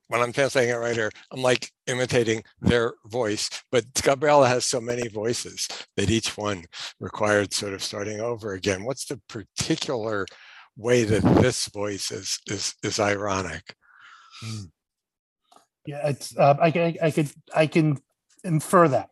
[0.08, 3.50] when I'm translating a writer, I'm like imitating their voice.
[3.70, 6.64] But Gabriela has so many voices that each one
[6.98, 8.84] required sort of starting over again.
[8.84, 10.26] What's the particular
[10.76, 13.74] way that this voice is is is ironic?
[14.42, 14.70] Mm.
[15.86, 17.98] Yeah, it's uh, I, I I could I can
[18.42, 19.09] infer that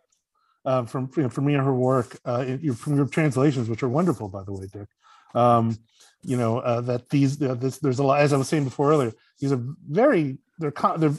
[0.68, 2.44] uh, from you know, me and her work, uh,
[2.76, 4.88] from your translations, which are wonderful, by the way, Dick.
[5.34, 5.78] Um,
[6.22, 8.90] you know uh, that these uh, this, there's a lot, as I was saying before
[8.90, 9.12] earlier.
[9.40, 11.14] These are very they're they're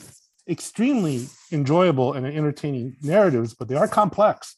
[0.47, 4.56] extremely enjoyable and entertaining narratives, but they are complex.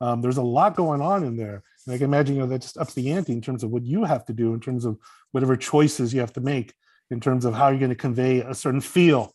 [0.00, 2.62] Um, there's a lot going on in there, and I can imagine you know that
[2.62, 4.96] just ups the ante in terms of what you have to do, in terms of
[5.32, 6.72] whatever choices you have to make,
[7.10, 9.34] in terms of how you're going to convey a certain feel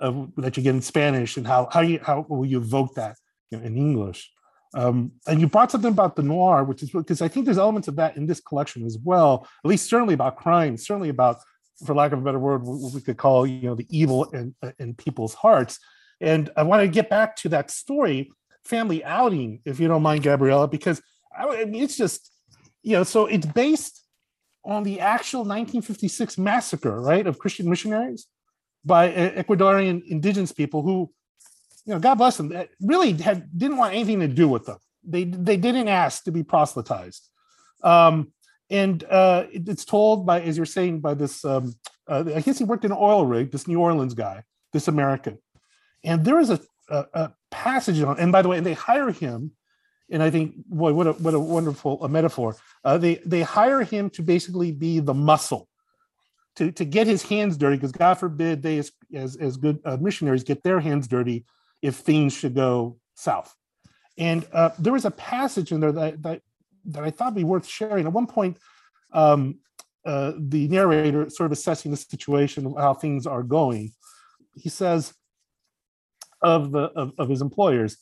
[0.00, 3.16] of, that you get in Spanish, and how how you how will you evoke that
[3.52, 4.32] in English.
[4.74, 7.88] Um, and you brought something about the noir, which is because I think there's elements
[7.88, 9.48] of that in this collection as well.
[9.64, 11.38] At least certainly about crime, certainly about,
[11.84, 14.54] for lack of a better word, what we could call you know the evil in,
[14.78, 15.78] in people's hearts.
[16.20, 18.30] And I want to get back to that story,
[18.64, 21.02] family outing, if you don't mind, Gabriela, because
[21.36, 22.30] I mean it's just
[22.82, 24.04] you know so it's based
[24.64, 28.26] on the actual 1956 massacre, right, of Christian missionaries
[28.84, 31.10] by Ecuadorian indigenous people who
[31.84, 34.78] you know, God bless them, really had didn't want anything to do with them.
[35.04, 37.28] They they didn't ask to be proselytized.
[37.82, 38.32] Um,
[38.68, 41.44] and uh, it, it's told by, as you're saying, by this.
[41.44, 41.74] Um,
[42.06, 43.50] uh, I guess he worked in an oil rig.
[43.50, 45.38] This New Orleans guy, this American,
[46.04, 48.18] and there is a, a, a passage on.
[48.18, 49.52] And by the way, and they hire him,
[50.10, 52.56] and I think, boy, what a what a wonderful a metaphor.
[52.84, 55.68] Uh, they they hire him to basically be the muscle
[56.56, 59.96] to, to get his hands dirty because God forbid they as as, as good uh,
[60.00, 61.44] missionaries get their hands dirty
[61.82, 63.54] if things should go south.
[64.18, 66.42] And uh, there was a passage in there that, that,
[66.86, 68.06] that I thought would be worth sharing.
[68.06, 68.58] At one point,
[69.12, 69.60] um,
[70.04, 73.92] uh, the narrator sort of assessing the situation, of how things are going,
[74.56, 75.14] he says
[76.42, 77.98] of the of, of his employers,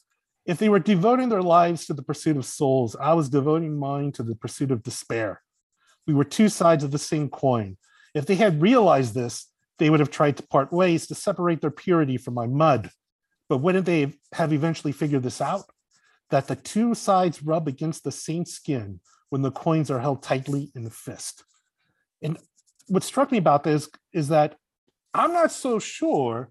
[0.47, 4.13] if they were devoting their lives to the pursuit of souls, I was devoting mine
[4.13, 5.43] to the pursuit of despair.
[6.07, 7.77] We were two sides of the same coin.
[8.15, 9.47] If they had realized this,
[9.79, 12.91] they would have tried to part ways to separate their purity from my mud.
[13.49, 15.65] But wouldn't they have eventually figured this out?
[16.31, 20.71] That the two sides rub against the same skin when the coins are held tightly
[20.75, 21.45] in the fist.
[22.23, 22.39] And
[22.89, 24.57] what struck me about this is that
[25.15, 26.51] I'm not so sure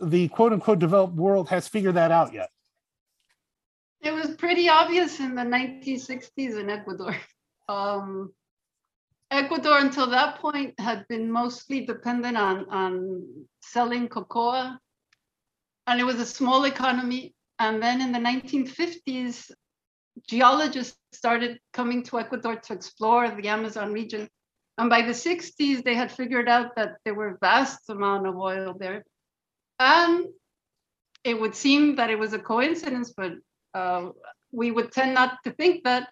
[0.00, 2.50] the quote unquote developed world has figured that out yet.
[4.02, 7.16] It was pretty obvious in the 1960s in Ecuador.
[7.68, 8.32] Um,
[9.30, 13.26] Ecuador, until that point, had been mostly dependent on, on
[13.60, 14.76] selling cocoa,
[15.86, 17.34] and it was a small economy.
[17.58, 19.50] And then in the 1950s,
[20.28, 24.28] geologists started coming to Ecuador to explore the Amazon region.
[24.78, 28.74] And by the 60s, they had figured out that there were vast amount of oil
[28.78, 29.04] there.
[29.78, 30.26] And
[31.24, 33.32] it would seem that it was a coincidence, but
[33.74, 34.10] uh,
[34.52, 36.08] we would tend not to think that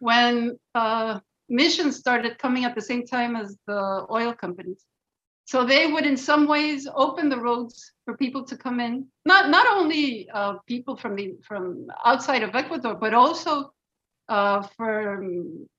[0.00, 4.84] when uh, missions started coming at the same time as the oil companies.
[5.48, 9.06] So they would, in some ways, open the roads for people to come in.
[9.24, 13.72] Not not only uh, people from the from outside of Ecuador, but also
[14.28, 15.24] uh, for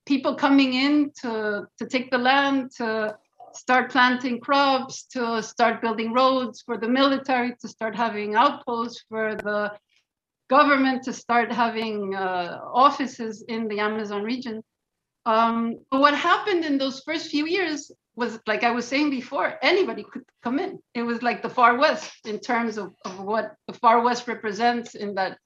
[0.07, 3.15] people coming in to to take the land, to
[3.53, 9.36] start planting crops, to start building roads, for the military to start having outposts, for
[9.36, 9.72] the
[10.49, 14.63] government to start having uh, offices in the Amazon region.
[15.28, 20.03] Um, what happened in those first few years was, like I was saying before, anybody
[20.03, 20.80] could come in.
[20.93, 24.95] It was like the Far West in terms of, of what the Far West represents
[24.95, 25.38] in that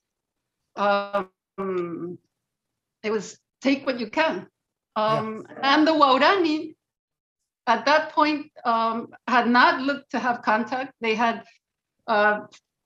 [0.76, 2.18] um,
[3.04, 4.48] it was take what you can.
[4.96, 5.76] Um, yeah.
[5.76, 6.76] And the Waorani
[7.68, 10.94] at that point um, had not looked to have contact.
[11.00, 11.44] They had
[12.08, 12.42] uh,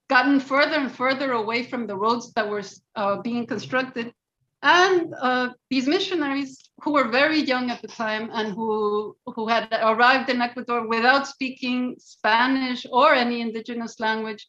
[0.10, 2.64] gotten further and further away from the roads that were
[2.96, 4.14] uh, being constructed.
[4.62, 9.68] And uh, these missionaries, who were very young at the time and who, who had
[9.72, 14.48] arrived in Ecuador without speaking Spanish or any indigenous language,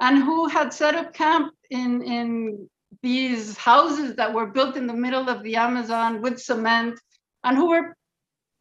[0.00, 2.68] and who had set up camp in, in
[3.02, 6.98] these houses that were built in the middle of the Amazon with cement,
[7.44, 7.96] and who were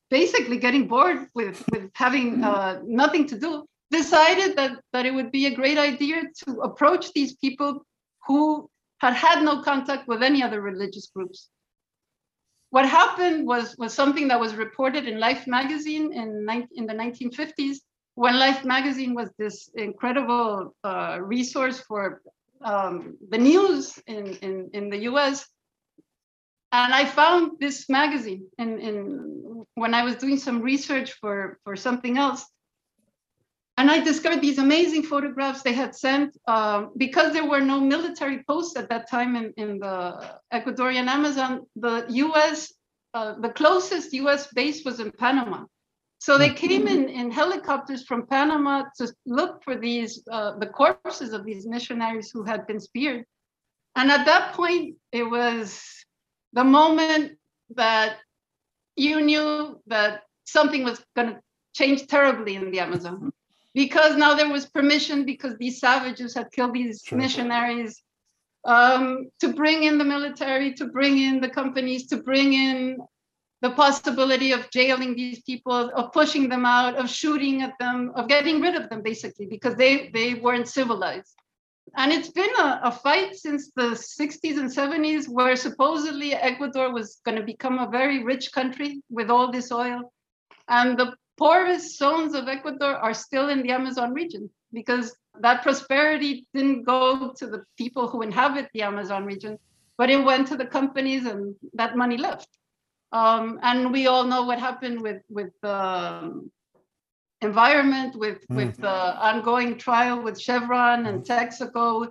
[0.09, 5.31] basically getting bored with, with having uh, nothing to do, decided that, that it would
[5.31, 7.85] be a great idea to approach these people
[8.27, 8.69] who
[8.99, 11.49] had had no contact with any other religious groups.
[12.69, 17.77] What happened was, was something that was reported in Life magazine in, in the 1950s,
[18.15, 22.21] when Life magazine was this incredible uh, resource for
[22.61, 25.45] um, the news in, in, in the US.
[26.71, 31.75] And I found this magazine in, in, when I was doing some research for, for
[31.75, 32.45] something else.
[33.77, 38.41] And I discovered these amazing photographs they had sent um, because there were no military
[38.43, 41.65] posts at that time in, in the Ecuadorian Amazon.
[41.75, 42.73] The US,
[43.13, 45.65] uh, the closest US base was in Panama.
[46.19, 51.33] So they came in, in helicopters from Panama to look for these, uh, the corpses
[51.33, 53.25] of these missionaries who had been speared.
[53.97, 55.83] And at that point, it was
[56.53, 57.33] the moment
[57.75, 58.17] that
[58.95, 61.39] you knew that something was going to
[61.73, 63.33] change terribly in the Amazon
[63.75, 67.17] because now there was permission because these savages had killed these sure.
[67.17, 68.01] missionaries
[68.63, 72.97] um, to bring in the military, to bring in the companies, to bring in
[73.61, 78.29] the possibility of jailing these people, of pushing them out, of shooting at them, of
[78.29, 81.35] getting rid of them, basically, because they, they weren't civilized.
[81.97, 87.19] And it's been a, a fight since the 60s and 70s, where supposedly Ecuador was
[87.25, 90.13] going to become a very rich country with all this oil.
[90.67, 96.47] And the poorest zones of Ecuador are still in the Amazon region because that prosperity
[96.53, 99.57] didn't go to the people who inhabit the Amazon region,
[99.97, 102.47] but it went to the companies and that money left.
[103.11, 106.51] Um, and we all know what happened with with the um,
[107.41, 108.55] environment, with mm.
[108.57, 108.97] with the
[109.29, 112.09] ongoing trial with Chevron and Texaco,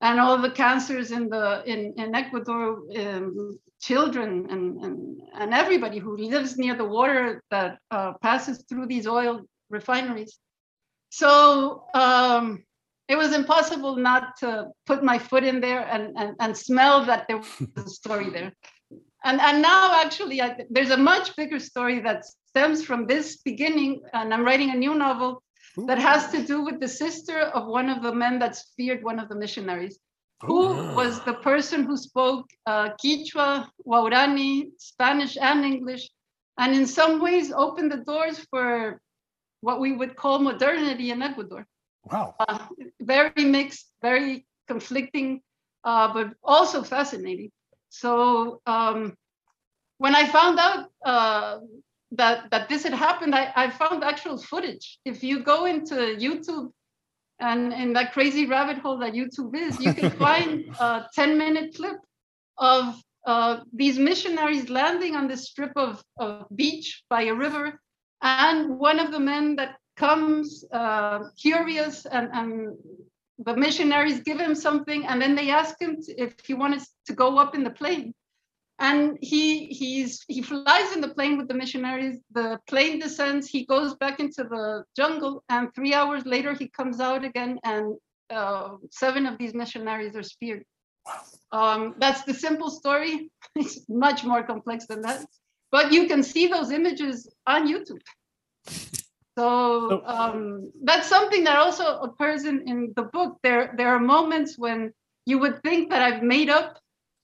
[0.00, 3.58] and all the cancers in the in in Ecuador, um,
[3.88, 4.94] children and, and
[5.40, 10.38] and everybody who lives near the water that uh, passes through these oil refineries.
[11.10, 12.64] So um,
[13.08, 14.48] it was impossible not to
[14.86, 18.52] put my foot in there and and, and smell that there was a story there.
[19.26, 22.24] And, and now actually I, there's a much bigger story that
[22.54, 25.42] stems from this beginning and i'm writing a new novel
[25.88, 29.18] that has to do with the sister of one of the men that speared one
[29.18, 29.98] of the missionaries
[30.46, 36.10] who was the person who spoke uh, Quechua, Waorani, Spanish, and English,
[36.58, 39.00] and in some ways opened the doors for
[39.60, 41.66] what we would call modernity in Ecuador.
[42.10, 42.34] Wow.
[42.38, 42.58] Uh,
[43.00, 45.40] very mixed, very conflicting,
[45.84, 47.50] uh, but also fascinating.
[47.88, 49.16] So um,
[49.98, 51.58] when I found out uh,
[52.12, 54.98] that that this had happened, I, I found actual footage.
[55.04, 56.72] If you go into YouTube
[57.40, 61.74] and in that crazy rabbit hole that YouTube is, you can find a 10 minute
[61.74, 61.96] clip
[62.58, 67.80] of uh, these missionaries landing on this strip of, of beach by a river.
[68.22, 72.76] And one of the men that comes uh, curious and, and
[73.38, 77.14] the missionaries give him something and then they ask him to, if he wanted to
[77.14, 78.14] go up in the plane
[78.78, 82.18] and he he's he flies in the plane with the missionaries.
[82.32, 83.46] The plane descends.
[83.46, 87.96] He goes back into the jungle and three hours later he comes out again and
[88.30, 90.64] uh, seven of these missionaries are speared.
[91.52, 93.30] Um, that's the simple story.
[93.56, 95.24] It's much more complex than that.
[95.70, 98.02] But you can see those images on youtube.
[99.36, 103.38] So um, that's something that also occurs in, in the book.
[103.42, 104.92] There there are moments when
[105.26, 106.78] you would think that i've made up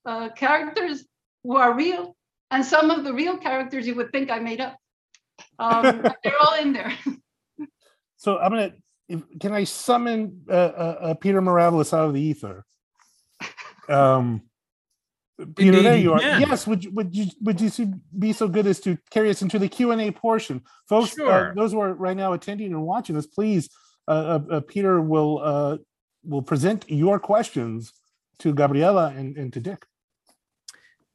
[0.06, 1.04] uh, characters
[1.44, 2.16] who are real,
[2.50, 4.76] and some of the real characters you would think I made up.
[5.58, 6.92] Um, they're all in there.
[8.16, 8.72] so I'm gonna.
[9.08, 12.64] If, can I summon uh, uh, uh, Peter Maravelis out of the ether?
[13.88, 14.42] Um,
[15.56, 16.20] Peter, Indeed, there you are.
[16.20, 19.58] Yes, would you, would you would you be so good as to carry us into
[19.58, 21.18] the Q and A portion, folks?
[21.18, 23.68] Uh, those who are right now attending and watching us, please.
[24.06, 25.80] Uh, uh, Peter will
[26.22, 27.92] will present your questions
[28.38, 29.86] to Gabriela and, and to Dick.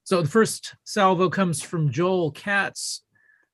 [0.05, 3.01] So the first salvo comes from Joel Katz,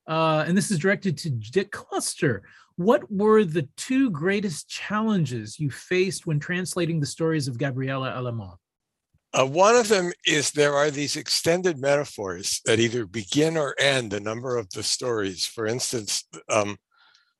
[0.06, 2.42] uh, and this is directed to Dick Cluster.
[2.76, 8.56] What were the two greatest challenges you faced when translating the stories of Gabriela Alemán?
[9.32, 14.12] Uh, one of them is there are these extended metaphors that either begin or end
[14.12, 15.46] a number of the stories.
[15.46, 16.76] For instance, um,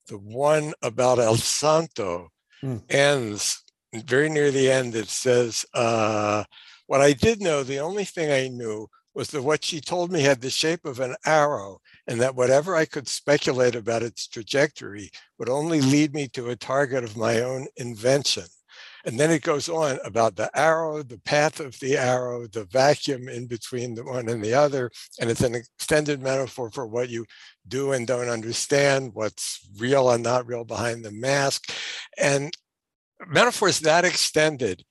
[0.07, 2.31] the one about El Santo
[2.65, 2.81] mm.
[2.91, 4.95] ends very near the end.
[4.95, 6.45] It says, uh,
[6.87, 10.23] What I did know, the only thing I knew was that what she told me
[10.23, 15.11] had the shape of an arrow, and that whatever I could speculate about its trajectory
[15.39, 18.45] would only lead me to a target of my own invention.
[19.05, 23.29] And then it goes on about the arrow, the path of the arrow, the vacuum
[23.29, 24.91] in between the one and the other.
[25.21, 27.27] And it's an extended metaphor for what you
[27.67, 31.73] do and don't understand, what's real and not real behind the mask.
[32.17, 32.57] And
[33.27, 34.85] metaphors that extended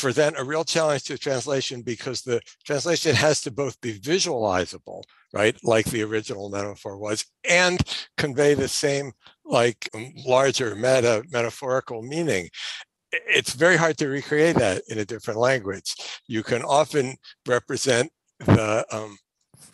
[0.00, 5.56] present a real challenge to translation because the translation has to both be visualizable, right,
[5.62, 7.80] like the original metaphor was, and
[8.16, 9.12] convey the same,
[9.44, 12.48] like um, larger meta metaphorical meaning.
[13.12, 15.94] It's very hard to recreate that in a different language.
[16.28, 19.18] You can often represent the um,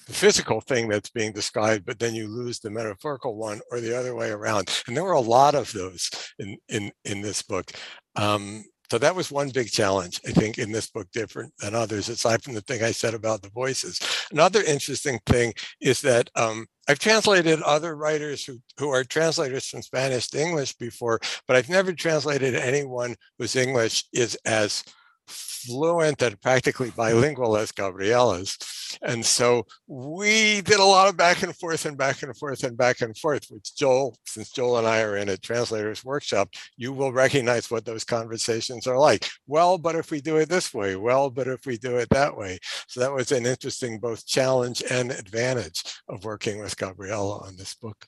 [0.06, 3.96] the physical thing that's being described, but then you lose the metaphorical one or the
[3.96, 4.70] other way around.
[4.86, 7.72] And there were a lot of those in in in this book.
[8.14, 12.08] Um, so that was one big challenge, I think, in this book, different than others,
[12.08, 14.00] aside from the thing I said about the voices.
[14.30, 19.82] Another interesting thing is that um, I've translated other writers who, who are translators from
[19.82, 24.84] Spanish to English before, but I've never translated anyone whose English is as
[25.26, 28.56] fluent and practically bilingual as Gabriela's.
[29.02, 32.76] And so we did a lot of back and forth and back and forth and
[32.76, 36.92] back and forth, which Joel, since Joel and I are in a translator's workshop, you
[36.92, 39.28] will recognize what those conversations are like.
[39.46, 42.36] Well, but if we do it this way, well, but if we do it that
[42.36, 42.58] way.
[42.86, 47.74] So that was an interesting both challenge and advantage of working with Gabriela on this
[47.74, 48.06] book.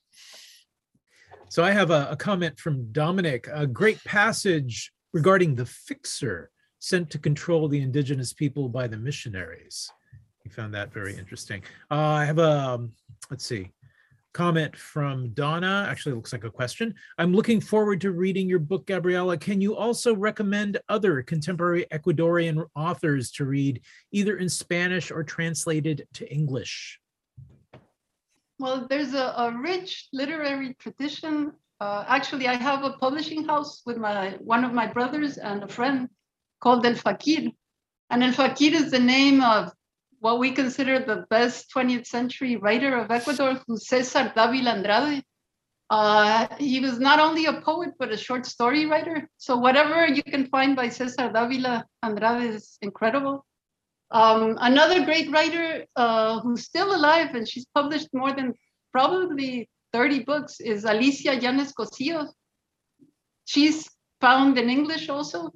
[1.51, 7.11] So I have a, a comment from Dominic, a great passage regarding the fixer sent
[7.11, 9.91] to control the indigenous people by the missionaries.
[10.43, 11.63] He found that very interesting.
[11.91, 12.93] Uh, I have a, um,
[13.31, 13.71] let's see,
[14.33, 15.87] comment from Donna.
[15.89, 16.95] Actually, looks like a question.
[17.19, 19.37] I'm looking forward to reading your book, Gabriela.
[19.37, 23.81] Can you also recommend other contemporary Ecuadorian authors to read,
[24.13, 27.01] either in Spanish or translated to English?
[28.59, 31.53] Well, there's a, a rich literary tradition.
[31.81, 35.69] Uh, actually, I have a publishing house with my one of my brothers and a
[35.69, 36.09] friend
[36.61, 37.51] called El Fakir.
[38.11, 39.73] And El Fakir is the name of
[40.21, 45.23] what we consider the best 20th century writer of Ecuador, who's Cesar Davila Andrade.
[45.91, 49.29] Uh, he was not only a poet, but a short story writer.
[49.39, 53.45] So whatever you can find by Cesar Davila Andrade is incredible.
[54.11, 58.55] Um, another great writer uh, who's still alive and she's published more than
[58.93, 62.29] probably 30 books is Alicia Yanez Cossio.
[63.45, 63.89] She's
[64.21, 65.53] found in English also.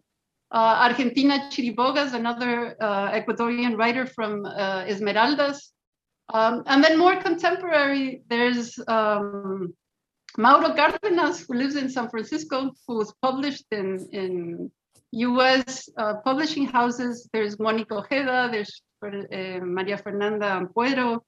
[0.53, 5.70] Uh, Argentina Chiribogas, another uh, Ecuadorian writer from uh, Esmeraldas.
[6.32, 9.72] Um, and then more contemporary, there's um,
[10.36, 14.70] Mauro Cárdenas, who lives in San Francisco, who was published in, in
[15.12, 17.28] US uh, publishing houses.
[17.32, 21.20] There's Mónica Ojeda, there's uh, Maria Fernanda Ampuero,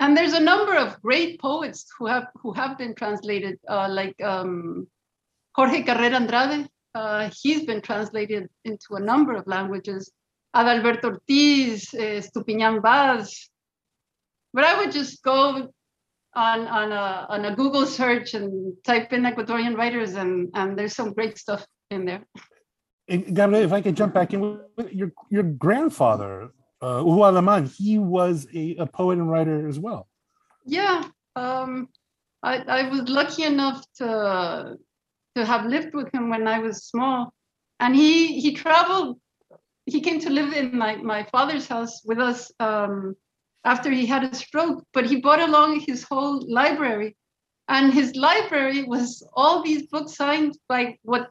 [0.00, 4.20] and there's a number of great poets who have who have been translated, uh, like
[4.22, 4.86] um,
[5.54, 6.68] Jorge Carrera Andrade.
[6.94, 10.12] Uh, he's been translated into a number of languages.
[10.54, 13.48] Adalberto Ortiz, uh, Estupiñán Bass.
[14.52, 15.70] But I would just go
[16.34, 20.94] on on a on a Google search and type in Ecuadorian writers, and and there's
[20.94, 22.22] some great stuff in there.
[23.08, 26.50] Gabriel, if I could jump back in, your your grandfather
[26.82, 30.08] uh, Hugo Alemán, he was a, a, poet and writer as well.
[30.66, 31.04] Yeah,
[31.36, 31.88] um,
[32.42, 34.76] I, I was lucky enough to
[35.34, 37.32] to have lived with him when I was small,
[37.80, 39.18] and he he traveled.
[39.86, 43.16] He came to live in my my father's house with us um,
[43.64, 47.16] after he had a stroke, but he brought along his whole library,
[47.68, 51.30] and his library was all these books signed by what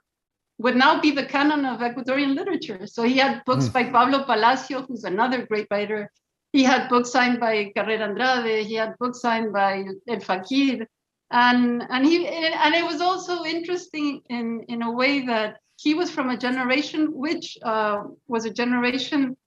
[0.62, 2.86] would now be the canon of Ecuadorian literature.
[2.86, 3.74] So he had books mm.
[3.74, 6.12] by Pablo Palacio, who's another great writer.
[6.54, 8.68] He had books signed by Carrera Andrade.
[8.68, 10.88] He had books signed by El Fakir.
[11.32, 16.11] And, and, he, and it was also interesting in, in a way that he was
[16.11, 19.38] from a generation which uh, was a generation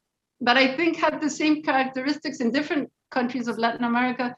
[0.41, 4.35] that I think had the same characteristics in different countries of Latin America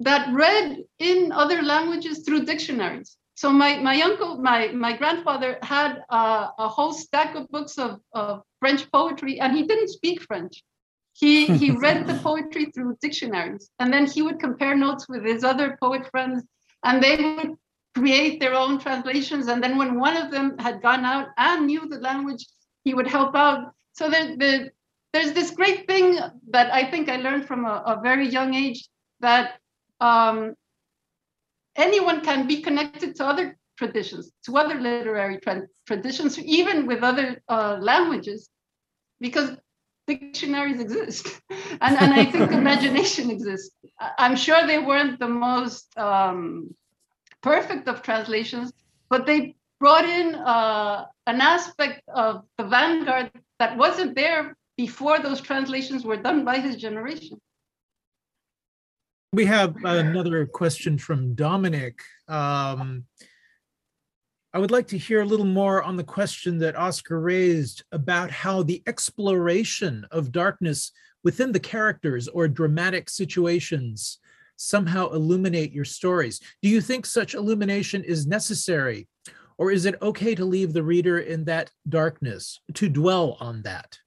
[0.00, 3.16] that read in other languages through dictionaries.
[3.34, 8.00] So my, my uncle, my, my grandfather had uh, a whole stack of books of,
[8.12, 10.62] of French poetry, and he didn't speak French.
[11.14, 15.44] He, he read the poetry through dictionaries, and then he would compare notes with his
[15.44, 16.44] other poet friends,
[16.84, 17.56] and they would
[17.94, 19.48] create their own translations.
[19.48, 22.46] And then when one of them had gone out and knew the language,
[22.84, 23.72] he would help out.
[23.92, 24.70] So there, the,
[25.12, 26.18] there's this great thing
[26.50, 28.88] that I think I learned from a, a very young age
[29.20, 29.58] that
[30.00, 30.54] um,
[31.76, 37.42] anyone can be connected to other traditions, to other literary tra- traditions, even with other
[37.48, 38.48] uh, languages,
[39.20, 39.50] because
[40.06, 41.40] dictionaries exist.
[41.80, 43.74] and, and I think imagination exists.
[44.18, 46.74] I'm sure they weren't the most um,
[47.42, 48.72] perfect of translations,
[49.08, 55.40] but they brought in uh, an aspect of the vanguard that wasn't there before those
[55.40, 57.40] translations were done by his generation.
[59.32, 62.00] We have another question from Dominic.
[62.28, 63.04] Um,
[64.54, 68.30] I would like to hear a little more on the question that Oscar raised about
[68.30, 70.92] how the exploration of darkness
[71.24, 74.18] within the characters or dramatic situations
[74.56, 76.38] somehow illuminate your stories.
[76.60, 79.08] Do you think such illumination is necessary,
[79.56, 83.98] or is it okay to leave the reader in that darkness, to dwell on that?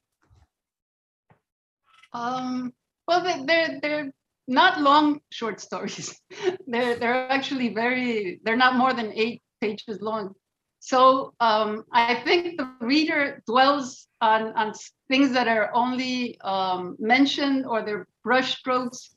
[2.13, 2.71] Um,
[3.07, 4.11] well, they're
[4.47, 6.15] not long short stories.
[6.67, 10.33] they're they're actually very they're not more than eight pages long.
[10.79, 14.73] So um, I think the reader dwells on, on
[15.07, 19.09] things that are only um, mentioned or they're brushstrokes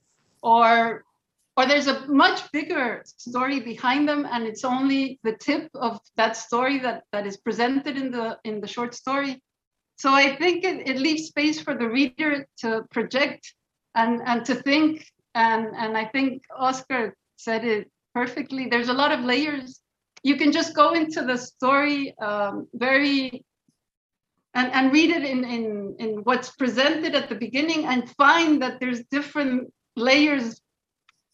[0.43, 1.05] or
[1.59, 6.36] or there's a much bigger story behind them and it's only the tip of that
[6.36, 9.43] story that, that is presented in the in the short story.
[9.97, 13.53] So I think it, it leaves space for the reader to project
[13.97, 18.68] and, and to think and and I think Oscar said it perfectly.
[18.68, 19.80] There's a lot of layers.
[20.22, 23.44] You can just go into the story um, very
[24.54, 28.80] and, and read it in, in, in what's presented at the beginning and find that
[28.80, 30.60] there's different layers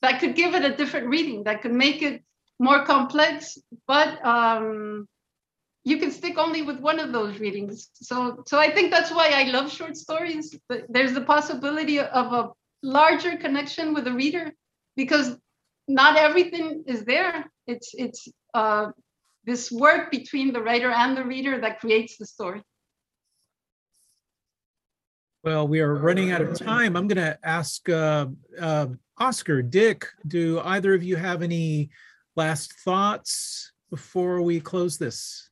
[0.03, 2.23] that could give it a different reading, that could make it
[2.59, 3.57] more complex,
[3.87, 5.09] but um,
[5.85, 7.89] you can stick only with one of those readings.
[7.95, 10.57] So, so I think that's why I love short stories.
[10.89, 12.51] There's the possibility of a
[12.83, 14.53] larger connection with the reader
[14.97, 15.37] because
[15.89, 17.51] not everything is there.
[17.67, 18.91] It's it's uh,
[19.45, 22.63] this work between the writer and the reader that creates the story.
[25.43, 26.97] Well, we are running out of time.
[26.97, 28.29] I'm going to ask uh,
[28.59, 28.87] uh,
[29.19, 31.91] Oscar, Dick, do either of you have any
[32.35, 35.51] last thoughts before we close this?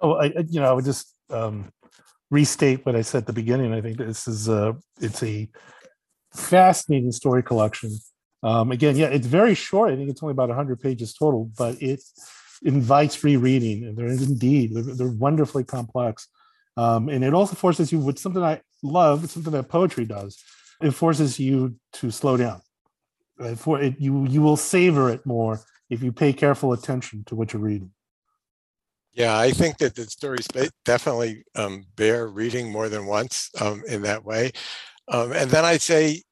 [0.00, 1.70] Oh, I, you know, I would just um,
[2.32, 3.72] restate what I said at the beginning.
[3.72, 5.48] I think this is a, it's a
[6.34, 7.96] fascinating story collection.
[8.42, 9.92] Um, again, yeah, it's very short.
[9.92, 12.00] I think it's only about 100 pages total, but it
[12.62, 16.28] invites rereading, and they're indeed they're, they're wonderfully complex.
[16.76, 20.42] Um, and it also forces you, with something I love, something that poetry does.
[20.80, 22.62] It forces you to slow down.
[23.56, 27.52] For it, you you will savor it more if you pay careful attention to what
[27.52, 27.90] you're reading.
[29.12, 30.46] Yeah, I think that the stories
[30.84, 34.52] definitely um, bear reading more than once um, in that way.
[35.08, 36.22] Um, and then I'd say,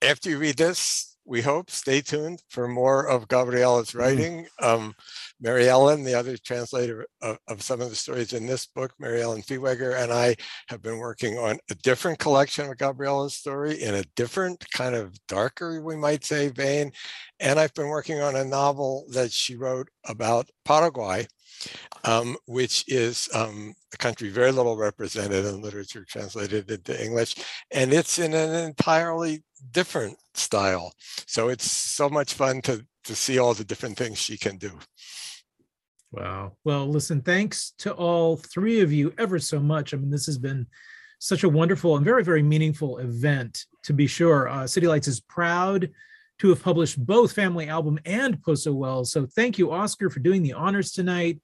[0.00, 3.98] after you read this, we hope stay tuned for more of Gabriela's mm-hmm.
[3.98, 4.46] writing.
[4.60, 4.94] Um,
[5.40, 9.22] Mary Ellen, the other translator of, of, some of the stories in this book, Mary
[9.22, 10.34] Ellen Fieweger, and I
[10.68, 15.14] have been working on a different collection of Gabriela's story in a different kind of
[15.28, 16.90] darker, we might say, vein.
[17.38, 21.28] And I've been working on a novel that she wrote about Paraguay,
[22.04, 27.36] um, which is um, a country very little represented in literature translated into English.
[27.70, 29.42] And it's in an entirely
[29.72, 30.92] different style.
[31.26, 34.78] So it's so much fun to, to see all the different things she can do.
[36.12, 36.56] Wow.
[36.64, 39.94] Well, listen, thanks to all three of you ever so much.
[39.94, 40.66] I mean, this has been
[41.20, 44.48] such a wonderful and very, very meaningful event, to be sure.
[44.48, 45.90] Uh, City Lights is proud
[46.40, 49.12] to have published both Family Album and Poso Wells.
[49.12, 51.38] So thank you, Oscar, for doing the honors tonight.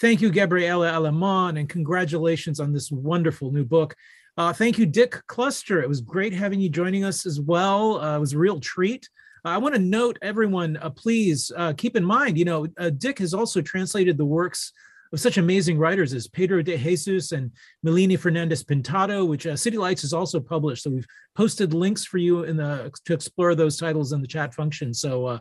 [0.00, 3.94] Thank you, Gabriela Aleman, and congratulations on this wonderful new book.
[4.36, 5.80] Uh, thank you, Dick Cluster.
[5.80, 8.00] It was great having you joining us as well.
[8.00, 9.08] Uh, it was a real treat.
[9.44, 13.20] I want to note, everyone, uh, please uh, keep in mind, you know, uh, Dick
[13.20, 14.72] has also translated the works
[15.14, 17.52] of such amazing writers as Pedro de Jesus and
[17.86, 20.82] Mylene Fernandez Pintado, which uh, City Lights has also published.
[20.82, 21.06] So we've
[21.36, 24.92] posted links for you in the to explore those titles in the chat function.
[24.92, 25.38] So, uh,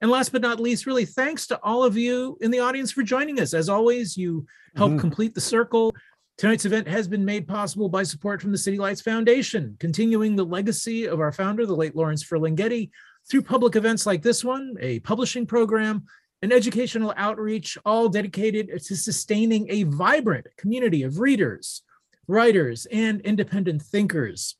[0.00, 3.02] and last but not least, really thanks to all of you in the audience for
[3.02, 3.52] joining us.
[3.52, 5.00] As always, you help mm-hmm.
[5.00, 5.94] complete the circle.
[6.38, 10.44] Tonight's event has been made possible by support from the City Lights Foundation, continuing the
[10.44, 12.90] legacy of our founder, the late Lawrence Ferlinghetti,
[13.30, 16.06] through public events like this one, a publishing program,
[16.42, 21.82] an educational outreach, all dedicated to sustaining a vibrant community of readers,
[22.26, 24.56] writers, and independent thinkers.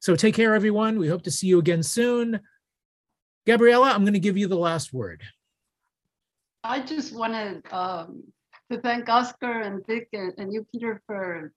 [0.00, 0.98] So take care, everyone.
[0.98, 2.40] We hope to see you again soon.
[3.46, 5.22] Gabriela, I'm going to give you the last word.
[6.64, 8.24] I just wanted um,
[8.70, 11.52] to thank Oscar and Vic and, and, you, Peter, for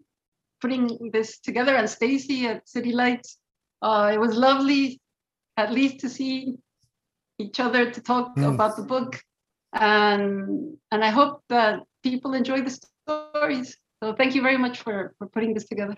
[0.61, 3.38] putting this together, and Stacy at City Lights.
[3.82, 4.99] Uh, it was lovely
[5.57, 6.55] at least to see
[7.38, 8.53] each other to talk mm.
[8.53, 9.22] about the book
[9.76, 13.78] and and i hope that people enjoy the stories.
[14.01, 15.95] So thank you very much for for putting this together.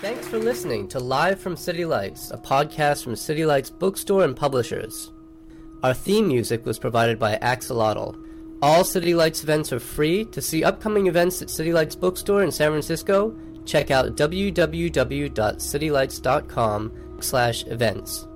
[0.00, 4.36] Thanks for listening to live from city lights a podcast from city lights bookstore and
[4.36, 5.12] publishers.
[5.82, 8.24] Our theme music was provided by axolotl
[8.60, 10.24] all city lights events are free.
[10.24, 13.32] To see upcoming events at city lights bookstore in san francisco
[13.64, 18.26] check out www.citylights.com slash events